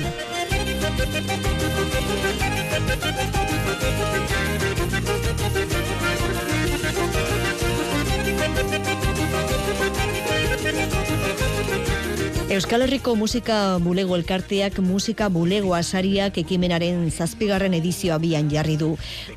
Euskal 12.50 12.82
Herriko 12.82 13.14
Musika 13.14 13.78
Bulego 13.78 14.16
Elkarteak 14.16 14.80
Musika 14.80 15.28
Bulego 15.28 15.70
Asariak 15.76 16.34
ekimenaren 16.40 17.04
zazpigarren 17.14 17.76
edizioa 17.78 18.16
bian 18.18 18.48
jarri 18.50 18.74
du. 18.76 18.88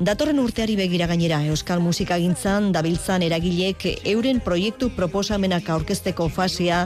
Datorren 0.02 0.40
urteari 0.42 0.74
begira 0.74 1.06
gainera 1.06 1.38
Euskal 1.46 1.78
Musika 1.78 2.16
gintzan 2.18 2.72
dabiltzan 2.74 3.22
eragilek 3.22 3.84
euren 4.10 4.40
proiektu 4.42 4.88
proposamenak 4.96 5.70
aurkezteko 5.70 6.26
fasea 6.26 6.80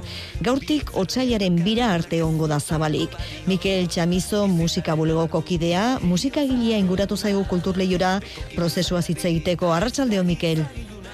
gaurtik 0.45 0.93
otsailaren 0.93 1.57
bira 1.65 1.89
arte 1.95 2.21
ongo 2.23 2.45
da 2.47 2.61
zabalik. 2.61 3.17
Mikel 3.47 3.89
Txamizo 3.89 4.43
Musika 4.53 4.97
Bulegoko 5.01 5.41
kidea, 5.41 5.97
musikagilea 6.03 6.77
inguratu 6.77 7.17
zaigu 7.17 7.47
kulturleiora 7.49 8.19
prozesua 8.55 9.01
hitz 9.01 9.25
egiteko. 9.25 9.73
Arratsaldeo 9.73 10.29
Mikel. 10.29 10.61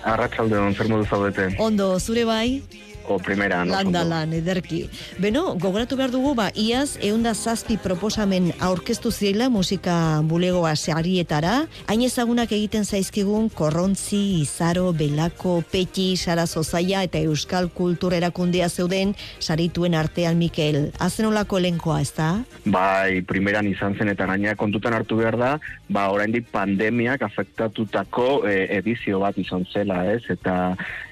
Arratsaldeon 0.03 0.75
zer 0.75 0.91
modu 0.91 1.07
zaudete? 1.07 1.53
Ondo, 1.63 2.01
zure 2.01 2.27
bai? 2.27 2.65
O 3.07 3.19
primera, 3.19 3.65
no? 3.65 3.75
Landa 3.75 4.05
lan, 4.05 4.33
ederki. 4.33 4.85
Beno, 5.21 5.55
gogoratu 5.61 5.97
behar 5.99 6.13
dugu, 6.13 6.33
ba, 6.39 6.49
iaz, 6.57 6.97
eunda 7.05 7.35
zazpi 7.35 7.77
proposamen 7.77 8.51
aurkeztu 8.65 9.13
zirela 9.13 9.51
musika 9.53 10.23
bulegoa 10.25 10.73
sarietara, 10.77 11.67
hain 11.87 12.05
ezagunak 12.07 12.53
egiten 12.57 12.85
zaizkigun 12.85 13.51
korrontzi, 13.53 14.41
izaro, 14.41 14.87
belako, 14.97 15.59
peti, 15.71 16.15
sara 16.17 16.47
zozaia 16.47 17.03
eta 17.05 17.21
euskal 17.21 17.69
kultur 17.75 18.17
erakundea 18.17 18.71
zeuden 18.71 19.15
sarituen 19.39 19.95
artean 19.95 20.39
Mikel. 20.41 20.91
Azen 20.99 21.29
olako 21.29 21.61
elenkoa, 21.61 22.01
ez 22.01 22.13
da? 22.17 22.31
Bai, 22.65 23.21
primeran 23.29 23.69
izan 23.69 23.99
zen 23.99 24.15
eta 24.15 24.27
gaina 24.33 24.57
kontutan 24.57 24.97
hartu 24.97 25.21
behar 25.21 25.37
da, 25.41 25.53
ba, 25.93 26.09
oraindik 26.15 26.49
pandemiak 26.53 27.23
afektatutako 27.29 28.47
e, 28.49 28.57
edizio 28.79 29.21
bat 29.21 29.37
izan 29.39 29.69
zela, 29.73 30.01
ez? 30.15 30.23
Eta 30.33 30.57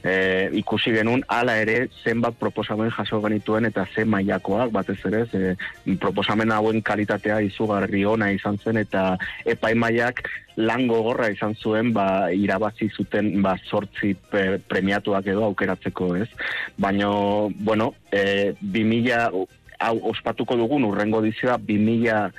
e, 0.00 0.49
ikusi 0.62 0.94
genuen, 0.96 1.25
hala 1.28 1.58
ere, 1.61 1.81
zenbat 2.02 2.36
proposamen 2.40 2.90
jaso 2.90 3.20
genituen 3.22 3.66
eta 3.68 3.86
ze 3.94 4.04
mailakoak 4.04 4.72
batez 4.72 4.98
ere, 5.08 5.24
ze 5.26 5.96
proposamen 6.00 6.52
hauen 6.52 6.82
kalitatea 6.82 7.40
izugarri 7.48 8.04
ona 8.04 8.30
izan 8.32 8.58
zen 8.58 8.80
eta 8.82 9.16
epaimaiak 9.44 10.22
lan 10.56 10.86
gogorra 10.86 11.30
izan 11.32 11.54
zuen 11.54 11.92
ba, 11.92 12.30
irabazi 12.30 12.90
zuten 12.92 13.42
ba, 13.42 13.56
sortzi 13.64 14.14
pre, 14.30 14.58
premiatuak 14.58 15.26
edo 15.26 15.44
aukeratzeko, 15.48 16.14
ez? 16.16 16.28
Baina, 16.76 17.08
bueno, 17.64 17.94
e, 18.12 18.52
2000, 18.60 19.46
hau 19.82 19.94
ospatuko 20.12 20.56
dugun 20.60 20.84
urrengo 20.84 21.22
dizioa 21.24 21.58
2000 21.58 22.32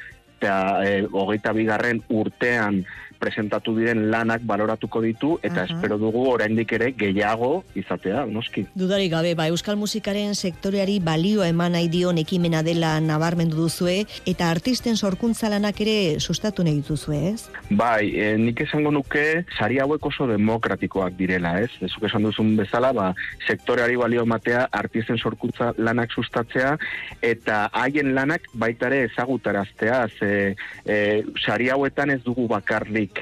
eta 0.43 0.55
e, 0.83 1.03
hogeita 1.07 1.53
bigarren 1.55 2.01
urtean 2.11 2.83
presentatu 3.23 3.75
diren 3.77 4.09
lanak 4.11 4.43
baloratuko 4.47 5.01
ditu 5.03 5.33
eta 5.41 5.63
Aha. 5.63 5.69
espero 5.69 5.97
dugu 6.01 6.25
oraindik 6.33 6.73
ere 6.75 6.91
gehiago 6.97 7.63
izatea, 7.79 8.25
noski. 8.27 8.65
Dudarik 8.75 9.13
gabe, 9.13 9.33
ba, 9.39 9.47
euskal 9.51 9.79
musikaren 9.79 10.35
sektoreari 10.35 10.99
balio 11.03 11.45
eman 11.47 11.77
nahi 11.77 11.89
dion 11.91 12.19
ekimena 12.21 12.63
dela 12.65 12.95
nabarmendu 13.03 13.57
duzue, 13.63 14.03
eta 14.29 14.49
artisten 14.51 14.97
sorkuntza 14.97 15.49
lanak 15.53 15.79
ere 15.85 15.95
sustatu 16.19 16.65
nahi 16.65 16.81
dituzue, 16.81 17.19
ez? 17.33 17.47
Bai, 17.69 18.11
e, 18.19 18.33
nik 18.37 18.63
esango 18.65 18.91
nuke 18.93 19.45
sari 19.57 19.79
hauek 19.83 20.05
oso 20.11 20.27
demokratikoak 20.29 21.15
direla, 21.19 21.55
ez? 21.63 21.71
Ezuk 21.85 22.07
esan 22.09 22.27
duzun 22.27 22.53
bezala, 22.59 22.91
ba, 22.95 23.11
sektoreari 23.47 23.97
balio 23.99 24.25
ematea, 24.27 24.67
artisten 24.83 25.17
sorkuntza 25.17 25.71
lanak 25.77 26.11
sustatzea, 26.11 26.75
eta 27.23 27.67
haien 27.83 28.13
lanak 28.17 28.49
baita 28.53 28.89
ere 28.91 29.03
ezagutaraztea, 29.09 30.03
ze 30.19 30.31
e, 30.85 30.97
sari 31.43 31.69
hauetan 31.73 32.13
ez 32.13 32.21
dugu 32.25 32.47
bakarrik 32.51 33.12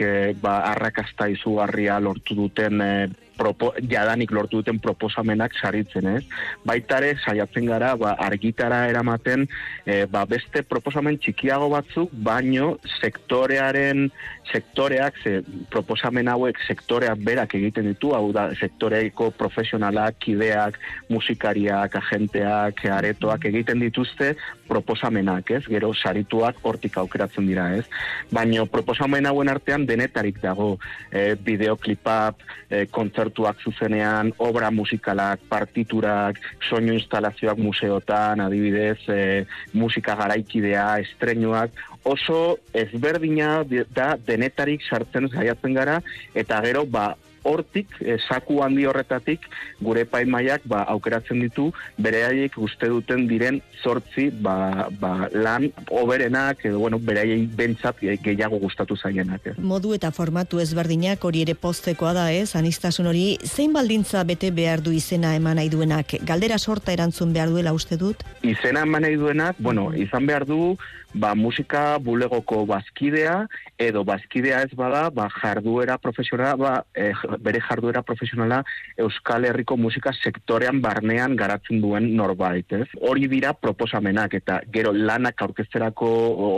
ba, 0.41 0.62
arrakasta 0.71 1.27
izugarria 1.32 1.99
lortu 1.99 2.36
duten 2.36 2.82
e, 2.82 2.93
propo, 3.41 3.71
jadanik 3.89 4.32
lortu 4.36 4.62
duten 4.62 4.80
proposamenak 4.84 5.56
saritzen, 5.58 6.10
ez? 6.17 6.23
Baita 6.67 6.99
ere 7.01 7.15
saiatzen 7.23 7.65
gara 7.69 7.95
ba, 7.99 8.13
argitara 8.21 8.84
eramaten 8.91 9.47
e, 9.86 10.04
ba, 10.12 10.25
beste 10.30 10.62
proposamen 10.67 11.17
txikiago 11.21 11.71
batzuk, 11.73 12.13
baino 12.30 12.75
sektorearen 12.99 14.10
sektoreak, 14.51 15.17
ze 15.23 15.41
proposamen 15.71 16.27
hauek 16.27 16.60
sektoreak 16.67 17.21
berak 17.23 17.56
egiten 17.56 17.88
ditu, 17.91 18.12
hau 18.15 18.32
da 18.36 18.49
sektoreiko 18.60 19.32
profesionalak, 19.38 20.17
kideak, 20.25 20.77
musikariak, 21.10 21.95
agenteak, 22.01 22.84
aretoak 22.97 23.47
egiten 23.51 23.80
dituzte 23.82 24.34
proposamenak, 24.67 25.51
ez? 25.58 25.63
Gero 25.71 25.91
sarituak 25.95 26.60
hortik 26.67 26.97
aukeratzen 27.01 27.47
dira, 27.47 27.69
ez? 27.80 27.86
Baino 28.32 28.65
proposamen 28.71 29.27
hauen 29.30 29.51
artean 29.51 29.86
denetarik 29.88 30.41
dago 30.43 30.73
e, 31.12 31.34
bideoklipap, 31.36 32.43
e, 32.69 32.86
kontzertuak 33.32 33.58
zuzenean, 33.63 34.32
obra 34.38 34.70
musikalak, 34.72 35.39
partiturak, 35.50 36.38
soinu 36.67 36.94
instalazioak 36.94 37.58
museotan, 37.58 38.39
adibidez, 38.39 39.00
e, 39.08 39.46
musika 39.74 40.15
garaikidea, 40.15 41.00
estrenuak, 41.00 41.72
oso 42.04 42.58
ezberdina 42.74 43.63
da 43.94 44.17
denetarik 44.17 44.82
sartzen 44.84 45.30
saiatzen 45.30 45.74
gara, 45.74 46.02
eta 46.36 46.62
gero, 46.62 46.86
ba, 46.86 47.15
hortik, 47.43 47.88
eh, 48.01 48.17
saku 48.27 48.62
handi 48.62 48.86
horretatik, 48.86 49.45
gure 49.82 50.06
paimaiak 50.06 50.65
ba, 50.65 50.84
aukeratzen 50.93 51.41
ditu, 51.41 51.71
beraiek 51.97 52.58
uste 52.62 52.89
duten 52.91 53.27
diren 53.30 53.62
sortzi 53.82 54.30
ba, 54.32 54.88
ba, 54.99 55.30
lan 55.34 55.69
oberenak, 55.89 56.65
edo 56.65 56.80
bueno, 56.80 56.99
beraiei 56.99 57.45
bentsat 57.45 58.01
gehiago 58.01 58.60
gustatu 58.62 58.95
zaienak. 58.95 59.51
Ez. 59.51 59.56
Modu 59.58 59.93
eta 59.97 60.12
formatu 60.12 60.62
ezberdinak 60.62 61.23
hori 61.25 61.43
ere 61.45 61.56
postekoa 61.56 62.13
da 62.17 62.27
ez, 62.32 62.56
anistasun 62.56 63.10
hori, 63.12 63.25
zein 63.45 63.73
baldintza 63.73 64.23
bete 64.27 64.51
behar 64.51 64.82
du 64.82 64.93
izena 64.95 65.36
eman 65.36 65.58
nahi 65.60 65.69
duenak? 65.73 66.17
Galdera 66.27 66.60
sorta 66.60 66.93
erantzun 66.93 67.34
behar 67.34 67.49
duela 67.49 67.73
uste 67.73 67.97
dut? 67.97 68.23
Izena 68.45 68.86
eman 68.88 69.08
nahi 69.08 69.17
duenak, 69.19 69.58
bueno, 69.60 69.89
izan 69.97 70.27
behar 70.30 70.45
du, 70.45 70.75
ba, 71.13 71.34
musika 71.36 71.97
bulegoko 72.00 72.65
bazkidea, 72.65 73.47
edo 73.80 74.04
bazkidea 74.08 74.62
ez 74.65 74.74
bada, 74.78 75.10
ba, 75.10 75.28
jarduera 75.41 75.97
profesionala, 75.97 76.56
ba, 76.56 76.74
eh, 76.95 77.13
bere 77.39 77.62
jarduera 77.62 78.02
profesionala 78.02 78.62
Euskal 78.97 79.45
Herriko 79.45 79.78
musika 79.78 80.13
sektorean 80.13 80.82
barnean 80.82 81.36
garatzen 81.36 81.82
duen 81.82 82.12
norbait, 82.15 82.71
ez? 82.71 82.88
Hori 83.02 83.28
dira 83.32 83.54
proposamenak 83.54 84.36
eta 84.39 84.62
gero 84.74 84.93
lanak 84.93 85.41
aurkezterako 85.41 86.12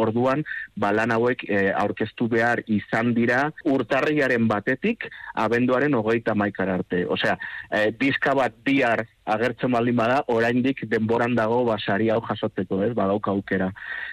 orduan, 0.04 0.44
ba 0.76 0.92
lan 0.92 1.14
hauek 1.16 1.46
e, 1.48 1.66
aurkeztu 1.72 2.28
behar 2.32 2.64
izan 2.68 3.14
dira 3.18 3.46
urtarriaren 3.70 4.48
batetik 4.48 5.08
abenduaren 5.46 5.94
hogeita 5.98 6.36
maikar 6.36 6.70
arte. 6.78 7.04
Osea, 7.06 7.38
e, 7.72 7.92
diska 8.00 8.36
bat 8.38 8.56
bihar 8.66 9.06
agertzen 9.26 9.72
baldin 9.72 9.96
bada, 9.96 10.22
oraindik 10.28 10.84
denboran 10.90 11.36
dago 11.36 11.64
basari 11.68 12.10
hau 12.12 12.20
jasotzeko, 12.26 12.82
ez, 12.84 12.92
badauka 12.98 13.32
aukera. 13.32 13.70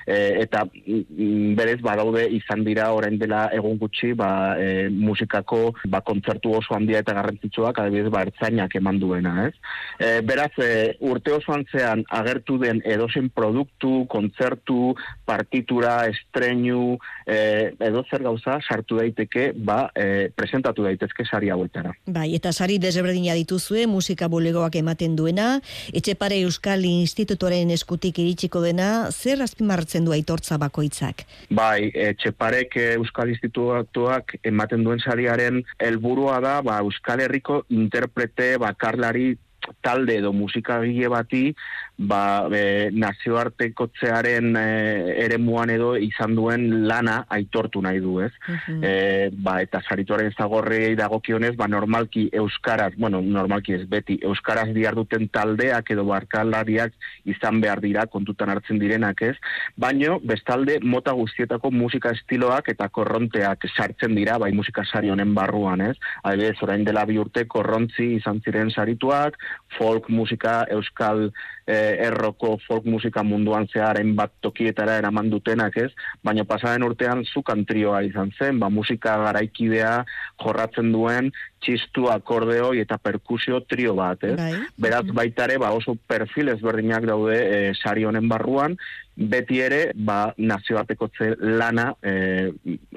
E, 0.06 0.42
eta 0.44 0.64
mm, 0.66 1.54
berez 1.58 1.78
badaude 1.82 2.26
izan 2.36 2.64
dira 2.66 2.90
orain 2.94 3.18
dela 3.18 3.48
egun 3.54 3.78
gutxi, 3.80 4.12
ba, 4.18 4.30
e, 4.58 4.88
musikako 4.90 5.74
ba, 5.90 6.02
kontzertu 6.06 6.54
oso 6.58 6.76
handia 6.76 7.02
eta 7.02 7.14
garrantzitsuak, 7.18 7.82
adibidez, 7.82 8.12
ba, 8.12 8.24
ertzainak 8.28 8.76
eman 8.80 9.00
duena, 9.02 9.34
ez. 9.48 9.54
E, 9.98 10.20
beraz, 10.26 10.52
e, 10.62 10.94
urte 11.10 11.34
osoan 11.38 11.66
zean 11.72 12.04
agertu 12.20 12.58
den 12.62 12.82
edozen 12.86 13.30
produktu, 13.34 14.04
kontzertu, 14.10 14.94
partitura, 15.26 16.04
estreinu, 16.10 16.98
e, 17.26 17.72
edo 17.90 18.04
zer 18.10 18.22
gauza 18.26 18.60
sartu 18.62 19.00
daiteke, 19.00 19.50
ba, 19.56 19.82
e, 19.94 20.30
presentatu 20.34 20.86
daitezke 20.86 21.26
sari 21.26 21.50
hauetara. 21.50 21.94
Bai, 22.06 22.30
eta 22.38 22.52
sari 22.52 22.78
desberdina 22.82 23.34
dituzue, 23.38 23.86
musika 23.90 24.28
bulegoak 24.30 24.76
ematen 24.80 24.99
duena, 25.16 25.60
Etxepare 25.96 26.40
Euskal 26.44 26.84
Institutoren 26.84 27.70
eskutik 27.74 28.18
iritsiko 28.22 28.62
dena, 28.64 29.10
zer 29.10 29.42
azpimarratzen 29.42 30.04
du 30.04 30.12
aitortza 30.12 30.58
bakoitzak? 30.60 31.24
Bai, 31.50 31.90
Etxeparek 31.94 32.76
eh, 32.76 32.88
Euskal 33.00 33.32
Institutuak 33.34 34.36
ematen 34.44 34.84
duen 34.84 35.00
sariaren 35.00 35.62
helburua 35.78 36.40
da, 36.44 36.58
ba, 36.62 36.80
Euskal 36.84 37.24
Herriko 37.24 37.64
interprete 37.70 38.56
bakarlari 38.60 39.34
talde 39.84 40.16
edo 40.18 40.32
musikagile 40.32 41.08
bati 41.12 41.42
ba, 42.00 42.48
e, 42.48 42.90
nazioartekotzearen 42.96 44.54
e, 44.56 44.64
eremuan 45.26 45.70
edo 45.70 45.92
izan 46.00 46.34
duen 46.38 46.86
lana 46.88 47.20
aitortu 47.28 47.82
nahi 47.84 48.00
du, 48.00 48.16
ez? 48.24 48.30
e, 48.80 49.28
ba, 49.36 49.58
eta 49.60 49.82
sarituaren 49.84 50.32
zagorrei 50.32 50.94
dagokionez, 50.96 51.52
ba, 51.60 51.68
normalki 51.68 52.28
euskaraz, 52.40 52.94
bueno, 52.96 53.20
normalki 53.20 53.76
ez 53.76 53.84
beti, 53.88 54.18
euskaraz 54.24 54.70
duten 54.96 55.28
taldeak 55.28 55.90
edo 55.92 56.04
barkalariak 56.08 56.92
izan 57.28 57.60
behar 57.60 57.80
dira 57.80 58.06
kontutan 58.06 58.50
hartzen 58.50 58.78
direnak, 58.80 59.20
ez? 59.22 59.36
Baino, 59.76 60.18
bestalde, 60.24 60.78
mota 60.82 61.12
guztietako 61.12 61.70
musika 61.70 62.10
estiloak 62.16 62.68
eta 62.72 62.88
korronteak 62.88 63.68
sartzen 63.76 64.16
dira, 64.16 64.38
bai 64.38 64.52
musika 64.56 64.84
sari 64.84 65.10
honen 65.10 65.34
barruan, 65.34 65.80
ez? 65.80 65.96
Adibidez, 66.24 66.56
orain 66.64 66.84
dela 66.84 67.04
bi 67.04 67.18
urte 67.20 67.46
korrontzi 67.46 68.14
izan 68.16 68.40
ziren 68.44 68.70
sarituak, 68.70 69.36
folk 69.76 70.08
musika, 70.10 70.64
euskal 70.72 71.28
eh, 71.66 71.89
erroko 72.06 72.56
folk 72.66 72.86
musika 72.86 73.22
munduan 73.22 73.66
zearen 73.72 74.14
bat 74.16 74.32
tokietara 74.40 74.96
eraman 75.00 75.30
dutenak 75.30 75.76
ez, 75.76 75.90
baina 76.24 76.44
pasaren 76.44 76.84
urtean 76.86 77.24
zukan 77.24 77.64
trioa 77.66 78.02
izan 78.06 78.30
zen, 78.38 78.58
ba 78.58 78.70
musika 78.70 79.16
garaikidea 79.24 80.04
jorratzen 80.42 80.92
duen 80.92 81.32
txistu 81.60 82.08
akordeoi 82.10 82.80
eta 82.82 82.98
perkusio 82.98 83.60
trio 83.68 83.94
bat, 83.98 84.24
ez? 84.24 84.36
Beraz 84.80 85.04
baitare 85.14 85.58
ba 85.60 85.72
oso 85.76 85.96
perfil 86.08 86.54
ezberdinak 86.54 87.06
daude 87.08 87.36
e, 87.36 87.60
sari 87.76 88.06
honen 88.08 88.28
barruan, 88.30 88.76
beti 89.20 89.60
ere 89.60 89.80
ba 89.94 90.32
nazioartekotze 90.38 91.34
lana 91.60 91.90
e, 92.00 92.14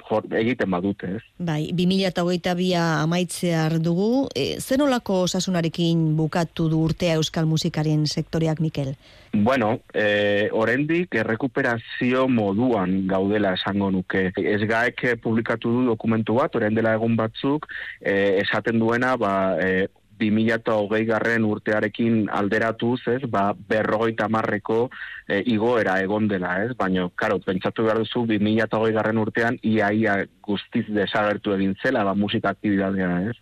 jor, 0.08 0.30
egiten 0.40 0.72
badute, 0.72 1.18
ez? 1.18 1.24
Bai, 1.38 1.68
2022a 1.76 2.86
amaitzear 3.02 3.80
dugu, 3.84 4.30
e, 4.36 4.54
zenolako 4.62 5.24
osasunarekin 5.28 6.14
bukatu 6.18 6.70
du 6.72 6.86
urtea 6.88 7.20
euskal 7.20 7.50
musikaren 7.50 8.08
sektoreak 8.08 8.64
Mikel? 8.64 8.96
Bueno, 9.36 9.82
eh, 9.94 10.48
orendik 10.54 11.16
errekuperazio 11.18 12.28
moduan 12.30 13.08
gaudela 13.10 13.56
esango 13.58 13.90
nuke. 13.90 14.28
Ez 14.38 14.60
gaek 14.70 15.02
eh, 15.10 15.16
publikatu 15.18 15.72
du 15.74 15.86
dokumentu 15.88 16.36
bat, 16.38 16.54
oren 16.60 16.78
dela 16.78 16.92
egun 16.94 17.16
batzuk, 17.18 17.66
eh, 18.00 18.38
esaten 18.44 18.78
duena, 18.78 19.16
ba, 19.18 19.34
eh, 19.58 19.88
2008 20.20 21.06
garren 21.08 21.46
urtearekin 21.46 22.28
alderatuz, 22.32 23.02
ez, 23.08 23.24
ba, 23.30 23.52
berrogeita 23.54 24.30
marreko 24.32 24.90
e, 25.28 25.42
igoera 25.54 26.00
egon 26.04 26.28
dela, 26.28 26.56
ez, 26.64 26.74
baina, 26.78 27.08
karo, 27.16 27.40
pentsatu 27.44 27.88
behar 27.88 28.02
duzu, 28.04 28.26
2008 28.30 28.94
garren 28.96 29.22
urtean, 29.22 29.60
iaia 29.64 30.24
guztiz 30.44 30.84
desagertu 30.92 31.54
egin 31.56 31.76
zela, 31.82 32.04
ba, 32.04 32.14
musika 32.16 32.52
aktibidadea, 32.54 33.10
ez. 33.32 33.38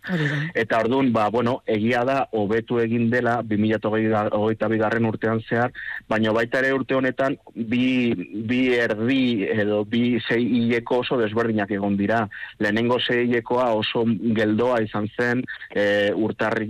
Eta 0.54 0.80
orduan, 0.84 1.12
ba, 1.14 1.28
bueno, 1.34 1.58
egia 1.66 2.04
da, 2.08 2.18
hobetu 2.32 2.78
egin 2.82 3.08
dela, 3.12 3.40
2008 3.42 4.78
garren 4.80 5.08
urtean 5.10 5.42
zehar, 5.48 5.74
baina 6.08 6.32
baita 6.34 6.62
ere 6.62 6.72
urte 6.76 6.96
honetan, 6.98 7.36
bi, 7.54 8.14
bi 8.48 8.62
erdi, 8.78 9.44
edo 9.50 9.82
bi 9.88 10.18
sei 10.28 10.44
hileko 10.60 11.02
oso 11.02 11.18
desberdinak 11.20 11.70
egon 11.74 11.96
dira. 11.98 12.22
Lehenengo 12.62 12.98
sei 13.02 13.26
hilekoa 13.26 13.72
oso 13.78 14.04
geldoa 14.36 14.80
izan 14.84 15.08
zen, 15.16 15.42
e, 15.74 16.12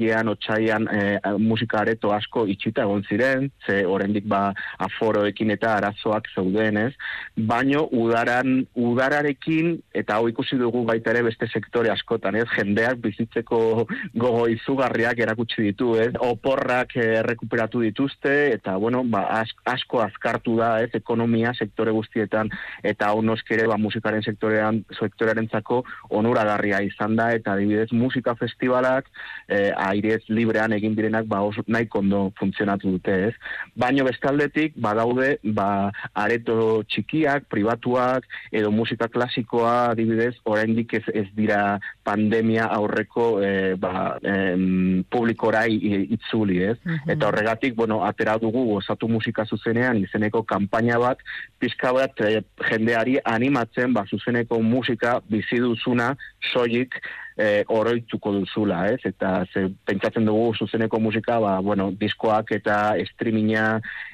urtarrian, 0.02 0.28
otxaian, 0.28 0.88
e, 0.88 1.20
musika 1.38 1.80
areto 1.80 2.12
asko 2.12 2.46
itxita 2.46 2.82
egon 2.82 3.02
ziren, 3.08 3.50
ze 3.66 3.84
oraindik 3.86 4.26
ba 4.26 4.52
aforoekin 4.78 5.50
eta 5.50 5.76
arazoak 5.76 6.28
zeuden, 6.34 6.76
ez? 6.76 6.92
Baino 7.36 7.88
udaran 7.92 8.66
udararekin 8.74 9.80
eta 9.94 10.16
hau 10.16 10.28
ikusi 10.28 10.56
dugu 10.58 10.84
baita 10.84 11.10
ere 11.10 11.22
beste 11.22 11.46
sektore 11.46 11.90
askotan, 11.90 12.36
ez? 12.36 12.46
Jendeak 12.56 12.98
bizitzeko 13.02 13.86
gogo 14.14 14.46
izugarriak 14.48 15.18
erakutsi 15.18 15.62
ditu, 15.62 15.94
ez? 15.96 16.12
Oporrak 16.18 16.96
errekuperatu 16.96 17.80
dituzte 17.82 18.52
eta 18.52 18.76
bueno, 18.76 19.04
ba 19.04 19.26
as, 19.40 19.50
asko 19.64 20.02
azkartu 20.02 20.56
da, 20.58 20.80
ez? 20.82 20.90
Ekonomia 20.94 21.52
sektore 21.54 21.92
guztietan 21.92 22.50
eta 22.82 23.10
hau 23.10 23.22
ere 23.52 23.66
ba 23.66 23.76
musikaren 23.76 24.22
sektorean 24.22 24.82
sektorearentzako 24.98 25.82
onuragarria 26.10 26.80
izan 26.82 27.16
da 27.16 27.30
eta 27.32 27.52
adibidez 27.52 27.90
musika 27.92 28.34
festivalak 28.34 29.08
eh, 29.48 29.70
airez 29.88 30.22
librean 30.28 30.72
egin 30.72 30.94
direnak 30.96 31.26
ba 31.26 31.40
oso 31.42 31.62
nahiko 31.66 31.98
ondo 31.98 32.20
funtzionatu 32.38 32.90
dute, 32.96 33.14
ez? 33.28 33.34
Baino 33.76 34.04
bestaldetik 34.04 34.74
badaude 34.76 35.38
ba 35.42 35.90
areto 36.14 36.82
txikiak, 36.88 37.48
pribatuak 37.52 38.24
edo 38.52 38.70
musika 38.70 39.08
klasikoa 39.08 39.90
adibidez 39.92 40.34
oraindik 40.44 40.94
ez, 40.94 41.04
ez 41.14 41.26
dira 41.36 41.78
pandemia 42.04 42.66
aurreko 42.74 43.26
eh, 43.42 43.74
ba, 43.78 44.16
em, 44.22 45.02
publikora 45.10 45.66
i- 45.66 46.06
itzuli, 46.16 46.62
ez? 46.62 46.76
Eta 47.06 47.28
horregatik, 47.28 47.74
bueno, 47.74 48.02
atera 48.04 48.38
dugu 48.38 48.64
gozatu 48.72 49.08
musika 49.08 49.44
zuzenean 49.44 49.98
izeneko 50.02 50.42
kanpaina 50.42 50.98
bat, 50.98 51.18
pizka 51.58 51.92
bat 51.92 52.20
eh, 52.20 52.42
jendeari 52.70 53.18
animatzen 53.24 53.92
ba 53.94 54.04
zuzeneko 54.10 54.60
musika 54.62 55.20
bizi 55.30 55.58
duzuna 55.62 56.12
soilik 56.52 56.94
e, 57.36 57.64
oroituko 57.68 58.32
duzula, 58.36 58.86
ez? 58.92 59.00
Eta 59.08 59.44
ze, 59.52 59.66
pentsatzen 59.88 60.26
dugu 60.28 60.52
zuzeneko 60.58 61.00
musika, 61.00 61.38
ba, 61.42 61.58
bueno, 61.64 61.90
diskoak 61.98 62.52
eta 62.58 62.78
streaminga 63.12 63.66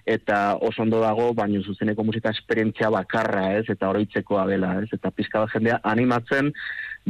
eta 0.09 0.57
oso 0.65 0.83
ondo 0.83 1.01
dago, 1.03 1.31
baina 1.37 1.61
zuzeneko 1.63 2.05
musika 2.07 2.33
esperientzia 2.35 2.91
bakarra, 2.95 3.49
ez? 3.59 3.67
Eta 3.69 3.91
oroitzekoa 3.91 4.47
dela, 4.51 4.75
ez? 4.83 4.89
Eta 4.95 5.13
pizka 5.15 5.45
bat 5.45 5.55
jendea 5.57 5.81
animatzen, 5.83 6.53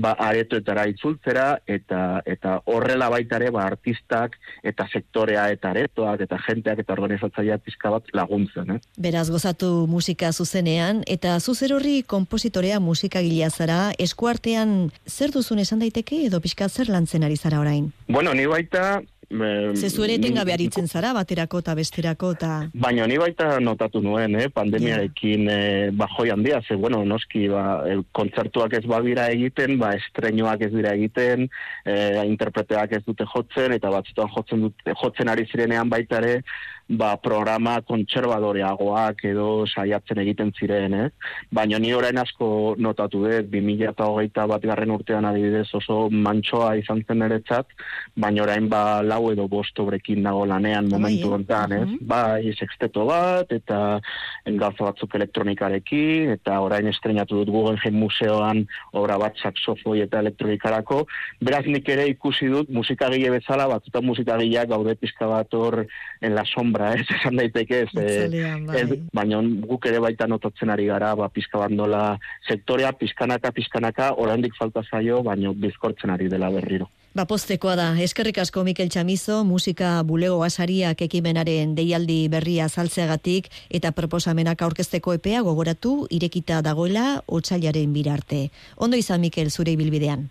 ba, 0.01 0.15
aretoetara 0.29 0.87
itzultzera, 0.93 1.49
eta 1.67 2.23
eta 2.27 2.59
horrela 2.71 3.09
baita 3.13 3.39
ere, 3.41 3.51
ba, 3.55 3.67
artistak 3.69 4.39
eta 4.67 4.87
sektorea 4.93 5.49
eta 5.55 5.73
aretoak 5.73 6.25
eta 6.27 6.39
jenteak 6.47 6.83
eta 6.85 6.97
organizatzailea 6.97 7.59
pizka 7.65 7.93
bat 7.95 8.09
laguntzen, 8.15 8.77
eh? 8.77 8.81
Beraz 8.99 9.29
gozatu 9.31 9.87
musika 9.91 10.33
zuzenean, 10.33 11.03
eta 11.07 11.39
zuzer 11.41 11.75
horri 11.77 12.03
kompositorea 12.03 12.81
musikagilea 12.81 13.51
zara, 13.51 13.81
eskuartean 13.99 14.91
zer 15.07 15.35
duzun 15.35 15.63
esan 15.65 15.85
daiteke 15.85 16.25
edo 16.27 16.41
pixka 16.41 16.69
zer 16.69 16.91
lantzen 16.93 17.25
ari 17.25 17.37
zara 17.37 17.61
orain? 17.61 17.93
Bueno, 18.09 18.35
ni 18.35 18.47
baita... 18.47 19.01
Ze 19.29 19.91
zu 19.91 20.05
ere 20.07 20.15
etengabe 20.17 20.55
aritzen 20.55 20.87
zara, 20.89 21.11
baterako 21.13 21.59
eta 21.61 21.75
besterako 21.77 22.31
eta... 22.33 22.53
Baina 22.73 23.05
ni 23.07 23.19
baita 23.21 23.59
notatu 23.61 24.01
nuen, 24.01 24.33
eh, 24.41 24.47
pandemiarekin 24.49 25.51
eh, 25.53 25.91
bajoi 25.93 26.31
handia, 26.33 26.63
ze, 26.65 26.79
bueno, 26.81 27.03
noski, 27.05 27.45
ba, 27.53 27.65
eh, 27.85 27.99
kontzertuak 28.17 28.79
ez 28.79 28.87
badira 28.89 29.27
egiten, 29.35 29.77
ba, 29.83 29.93
estreinoak 30.01 30.65
ez 30.65 30.73
dira 30.73 30.95
egiten, 30.97 31.45
eh, 31.85 32.25
interpreteak 32.25 32.97
ez 32.97 33.03
dute 33.05 33.29
jotzen, 33.29 33.77
eta 33.77 33.93
batzutan 33.93 34.33
jotzen, 34.33 34.65
dute, 34.65 34.97
jotzen 35.03 35.29
ari 35.29 35.45
zirenean 35.53 35.93
baita 35.93 36.23
ere, 36.25 36.41
ba, 36.89 37.17
programa 37.21 37.79
kontserbadoreagoak 37.85 39.25
edo 39.29 39.67
saiatzen 39.69 40.23
egiten 40.25 40.53
ziren, 40.57 40.95
eh? 40.95 41.09
Baina 41.53 41.79
ni 41.79 41.93
orain 41.95 42.17
asko 42.19 42.75
notatu 42.81 43.23
dut, 43.27 43.51
2008 43.53 44.47
bat 44.49 44.65
garren 44.71 44.95
urtean 44.95 45.29
adibidez 45.29 45.69
oso 45.77 46.09
mantsoa 46.11 46.75
izan 46.81 47.05
zen 47.07 47.27
eretzat, 47.29 47.69
baina 48.17 48.43
orain 48.47 48.69
ba 48.73 49.03
lau 49.03 49.31
edo 49.33 49.49
bost 49.49 49.79
obrekin 49.79 50.23
nago 50.25 50.47
lanean 50.49 50.89
momentu 50.89 51.35
honetan, 51.35 51.77
ez? 51.77 51.89
Bai, 52.01 52.55
sexteto 52.57 53.05
bat, 53.09 53.53
eta 53.53 54.01
engalzo 54.49 54.89
batzuk 54.89 55.15
elektronikarekin, 55.21 56.33
eta 56.39 56.61
orain 56.65 56.89
estrenatu 56.89 57.43
dut 57.43 57.53
Guggenheim 57.53 58.01
Museoan 58.01 58.65
obra 58.97 59.19
bat 59.21 59.37
saxofoi 59.43 60.01
eta 60.07 60.23
elektronikarako. 60.25 61.03
Beraz 61.45 61.65
nik 61.69 61.89
ere 61.93 62.09
ikusi 62.09 62.49
dut 62.53 62.73
musikagile 62.73 63.35
bezala, 63.37 63.69
batzutan 63.69 64.07
musikagileak 64.09 64.73
gaude 64.73 64.97
pizka 64.97 65.29
bat 65.29 65.53
hor 65.55 65.83
en 65.85 66.35
la 66.35 66.45
sombra, 66.49 66.78
ez? 66.95 67.07
Esan 67.19 67.39
daiteke 67.41 67.83
ez, 67.85 67.89
eh, 67.95 68.05
Itzalean, 68.05 68.67
bai. 68.69 68.83
ez, 68.83 69.01
baina 69.15 69.41
guk 69.69 69.89
ere 69.91 70.03
baita 70.05 70.29
notatzen 70.31 70.71
ari 70.75 70.87
gara, 70.91 71.15
ba, 71.19 71.31
pizka 71.33 71.61
bat 71.63 71.75
nola 71.75 72.05
sektorea, 72.49 72.93
pizkanaka, 72.93 73.53
pizkanaka, 73.57 74.13
oraindik 74.17 74.57
falta 74.59 74.85
zaio, 74.91 75.23
baina 75.27 75.53
bizkortzen 75.53 76.15
ari 76.15 76.29
dela 76.33 76.51
berriro. 76.55 76.89
Ba, 77.19 77.25
postekoa 77.27 77.75
da. 77.75 77.87
Eskerrik 77.99 78.37
asko 78.39 78.63
Mikel 78.63 78.93
Txamizo, 78.93 79.41
musika 79.49 79.97
bulego 80.07 80.43
asariak 80.47 81.01
ekimenaren 81.09 81.73
deialdi 81.75 82.19
berria 82.31 82.69
azaltzeagatik 82.69 83.49
eta 83.75 83.91
proposamenak 83.97 84.63
aurkezteko 84.63 85.17
epea 85.17 85.41
gogoratu 85.43 86.07
irekita 86.15 86.61
dagoela 86.63 87.25
otsailaren 87.27 87.97
birarte. 87.97 88.49
Ondo 88.77 89.01
izan 89.01 89.25
Mikel 89.25 89.51
zure 89.51 89.75
ibilbidean. 89.75 90.29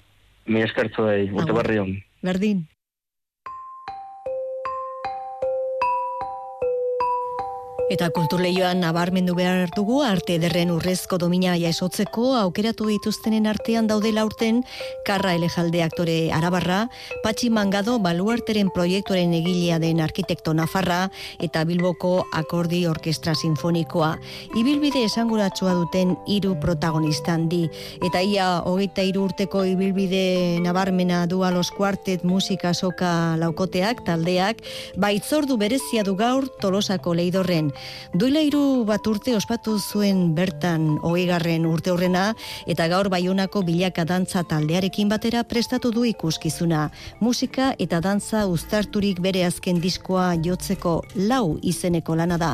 Mi 0.48 0.64
eskertzo 0.64 1.10
dei, 1.10 1.28
urte 1.34 1.52
berri. 1.60 1.82
Berdin. 2.24 2.64
Eta 7.88 8.10
kulturleioan 8.12 8.82
nabarmendu 8.84 9.32
behar 9.32 9.70
dugu 9.72 10.02
arte 10.04 10.34
ederren 10.36 10.74
urrezko 10.76 11.16
domina 11.22 11.54
jasotzeko 11.56 12.34
aukeratu 12.36 12.90
dituztenen 12.90 13.46
artean 13.48 13.88
daudela 13.88 14.26
urten 14.28 14.58
Karra 15.08 15.32
Elejalde 15.38 15.80
aktore 15.86 16.18
Arabarra, 16.36 16.90
Patxi 17.24 17.48
Mangado 17.50 17.96
baluarteren 18.04 18.74
proiektuaren 18.76 19.32
egilea 19.38 19.78
den 19.80 20.02
arkitekto 20.04 20.52
Nafarra 20.54 20.98
eta 21.40 21.64
Bilboko 21.64 22.26
akordi 22.36 22.82
orkestra 22.92 23.38
sinfonikoa. 23.40 24.18
Ibilbide 24.60 25.06
esanguratsua 25.08 25.78
duten 25.80 26.18
hiru 26.28 26.58
protagonista 26.60 27.38
handi 27.40 27.70
eta 28.04 28.20
ia 28.20 28.50
hogeita 28.68 29.08
hiru 29.08 29.24
urteko 29.30 29.64
ibilbide 29.64 30.60
nabarmena 30.60 31.24
du 31.26 31.40
Los 31.56 31.72
Quartet 31.72 32.26
musika 32.26 32.74
soka 32.74 33.38
laukoteak 33.40 34.04
taldeak 34.04 34.60
baitzordu 34.98 35.56
berezia 35.56 36.04
du 36.04 36.18
gaur 36.18 36.52
Tolosako 36.60 37.14
leidorren. 37.14 37.77
Duela 38.14 38.42
hiru 38.42 38.86
bat 38.88 39.06
urte 39.08 39.36
ospatu 39.36 39.78
zuen 39.80 40.34
bertan 40.36 40.98
hogeigarren 41.04 41.66
urte 41.68 41.92
horrena 41.92 42.34
eta 42.66 42.88
gaur 42.88 43.10
baionako 43.12 43.62
bilaka 43.68 44.06
dantza 44.08 44.44
taldearekin 44.48 45.10
batera 45.12 45.44
prestatu 45.44 45.92
du 45.92 46.06
ikuskizuna. 46.08 46.88
Musika 47.20 47.74
eta 47.80 48.00
dantza 48.02 48.46
uztarturik 48.48 49.20
bere 49.22 49.44
azken 49.46 49.82
diskoa 49.84 50.36
jotzeko 50.44 51.02
lau 51.28 51.58
izeneko 51.62 52.16
lana 52.16 52.38
da. 52.38 52.54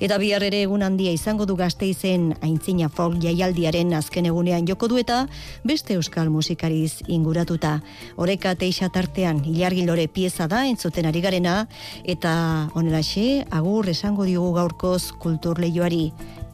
Eta 0.00 0.18
bihar 0.22 0.42
ere 0.46 0.62
egun 0.62 0.82
handia 0.86 1.12
izango 1.12 1.46
du 1.46 1.56
gazteizen 1.56 2.30
aintzina 2.40 2.88
folk 2.88 3.18
jaialdiaren 3.22 3.92
azken 3.98 4.30
egunean 4.30 4.66
joko 4.68 4.88
du 4.88 4.98
eta 5.02 5.26
beste 5.64 5.98
euskal 5.98 6.30
musikariz 6.30 7.02
inguratuta. 7.08 7.80
Oreka 8.16 8.54
teixa 8.54 8.88
tartean 8.92 9.42
ilargilore 9.44 10.06
pieza 10.08 10.46
da 10.48 10.64
entzuten 10.66 11.06
ari 11.10 11.20
garena 11.20 11.66
eta 12.04 12.68
onelaxe 12.78 13.44
agur 13.50 13.88
esango 13.88 14.24
diogu 14.28 14.52
gaurkoz 14.62 15.12
kulturleioari. 15.18 16.12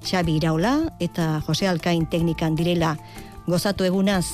Xabi 0.08 0.38
Iraula 0.38 0.76
eta 1.00 1.40
Jose 1.46 1.68
Alkain 1.68 2.06
teknikan 2.06 2.56
direla. 2.56 2.96
Gozatu 3.48 3.84
egunaz 3.88 4.26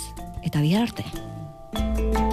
eta 0.45 0.61
bihar 0.61 0.91
arte. 0.91 2.24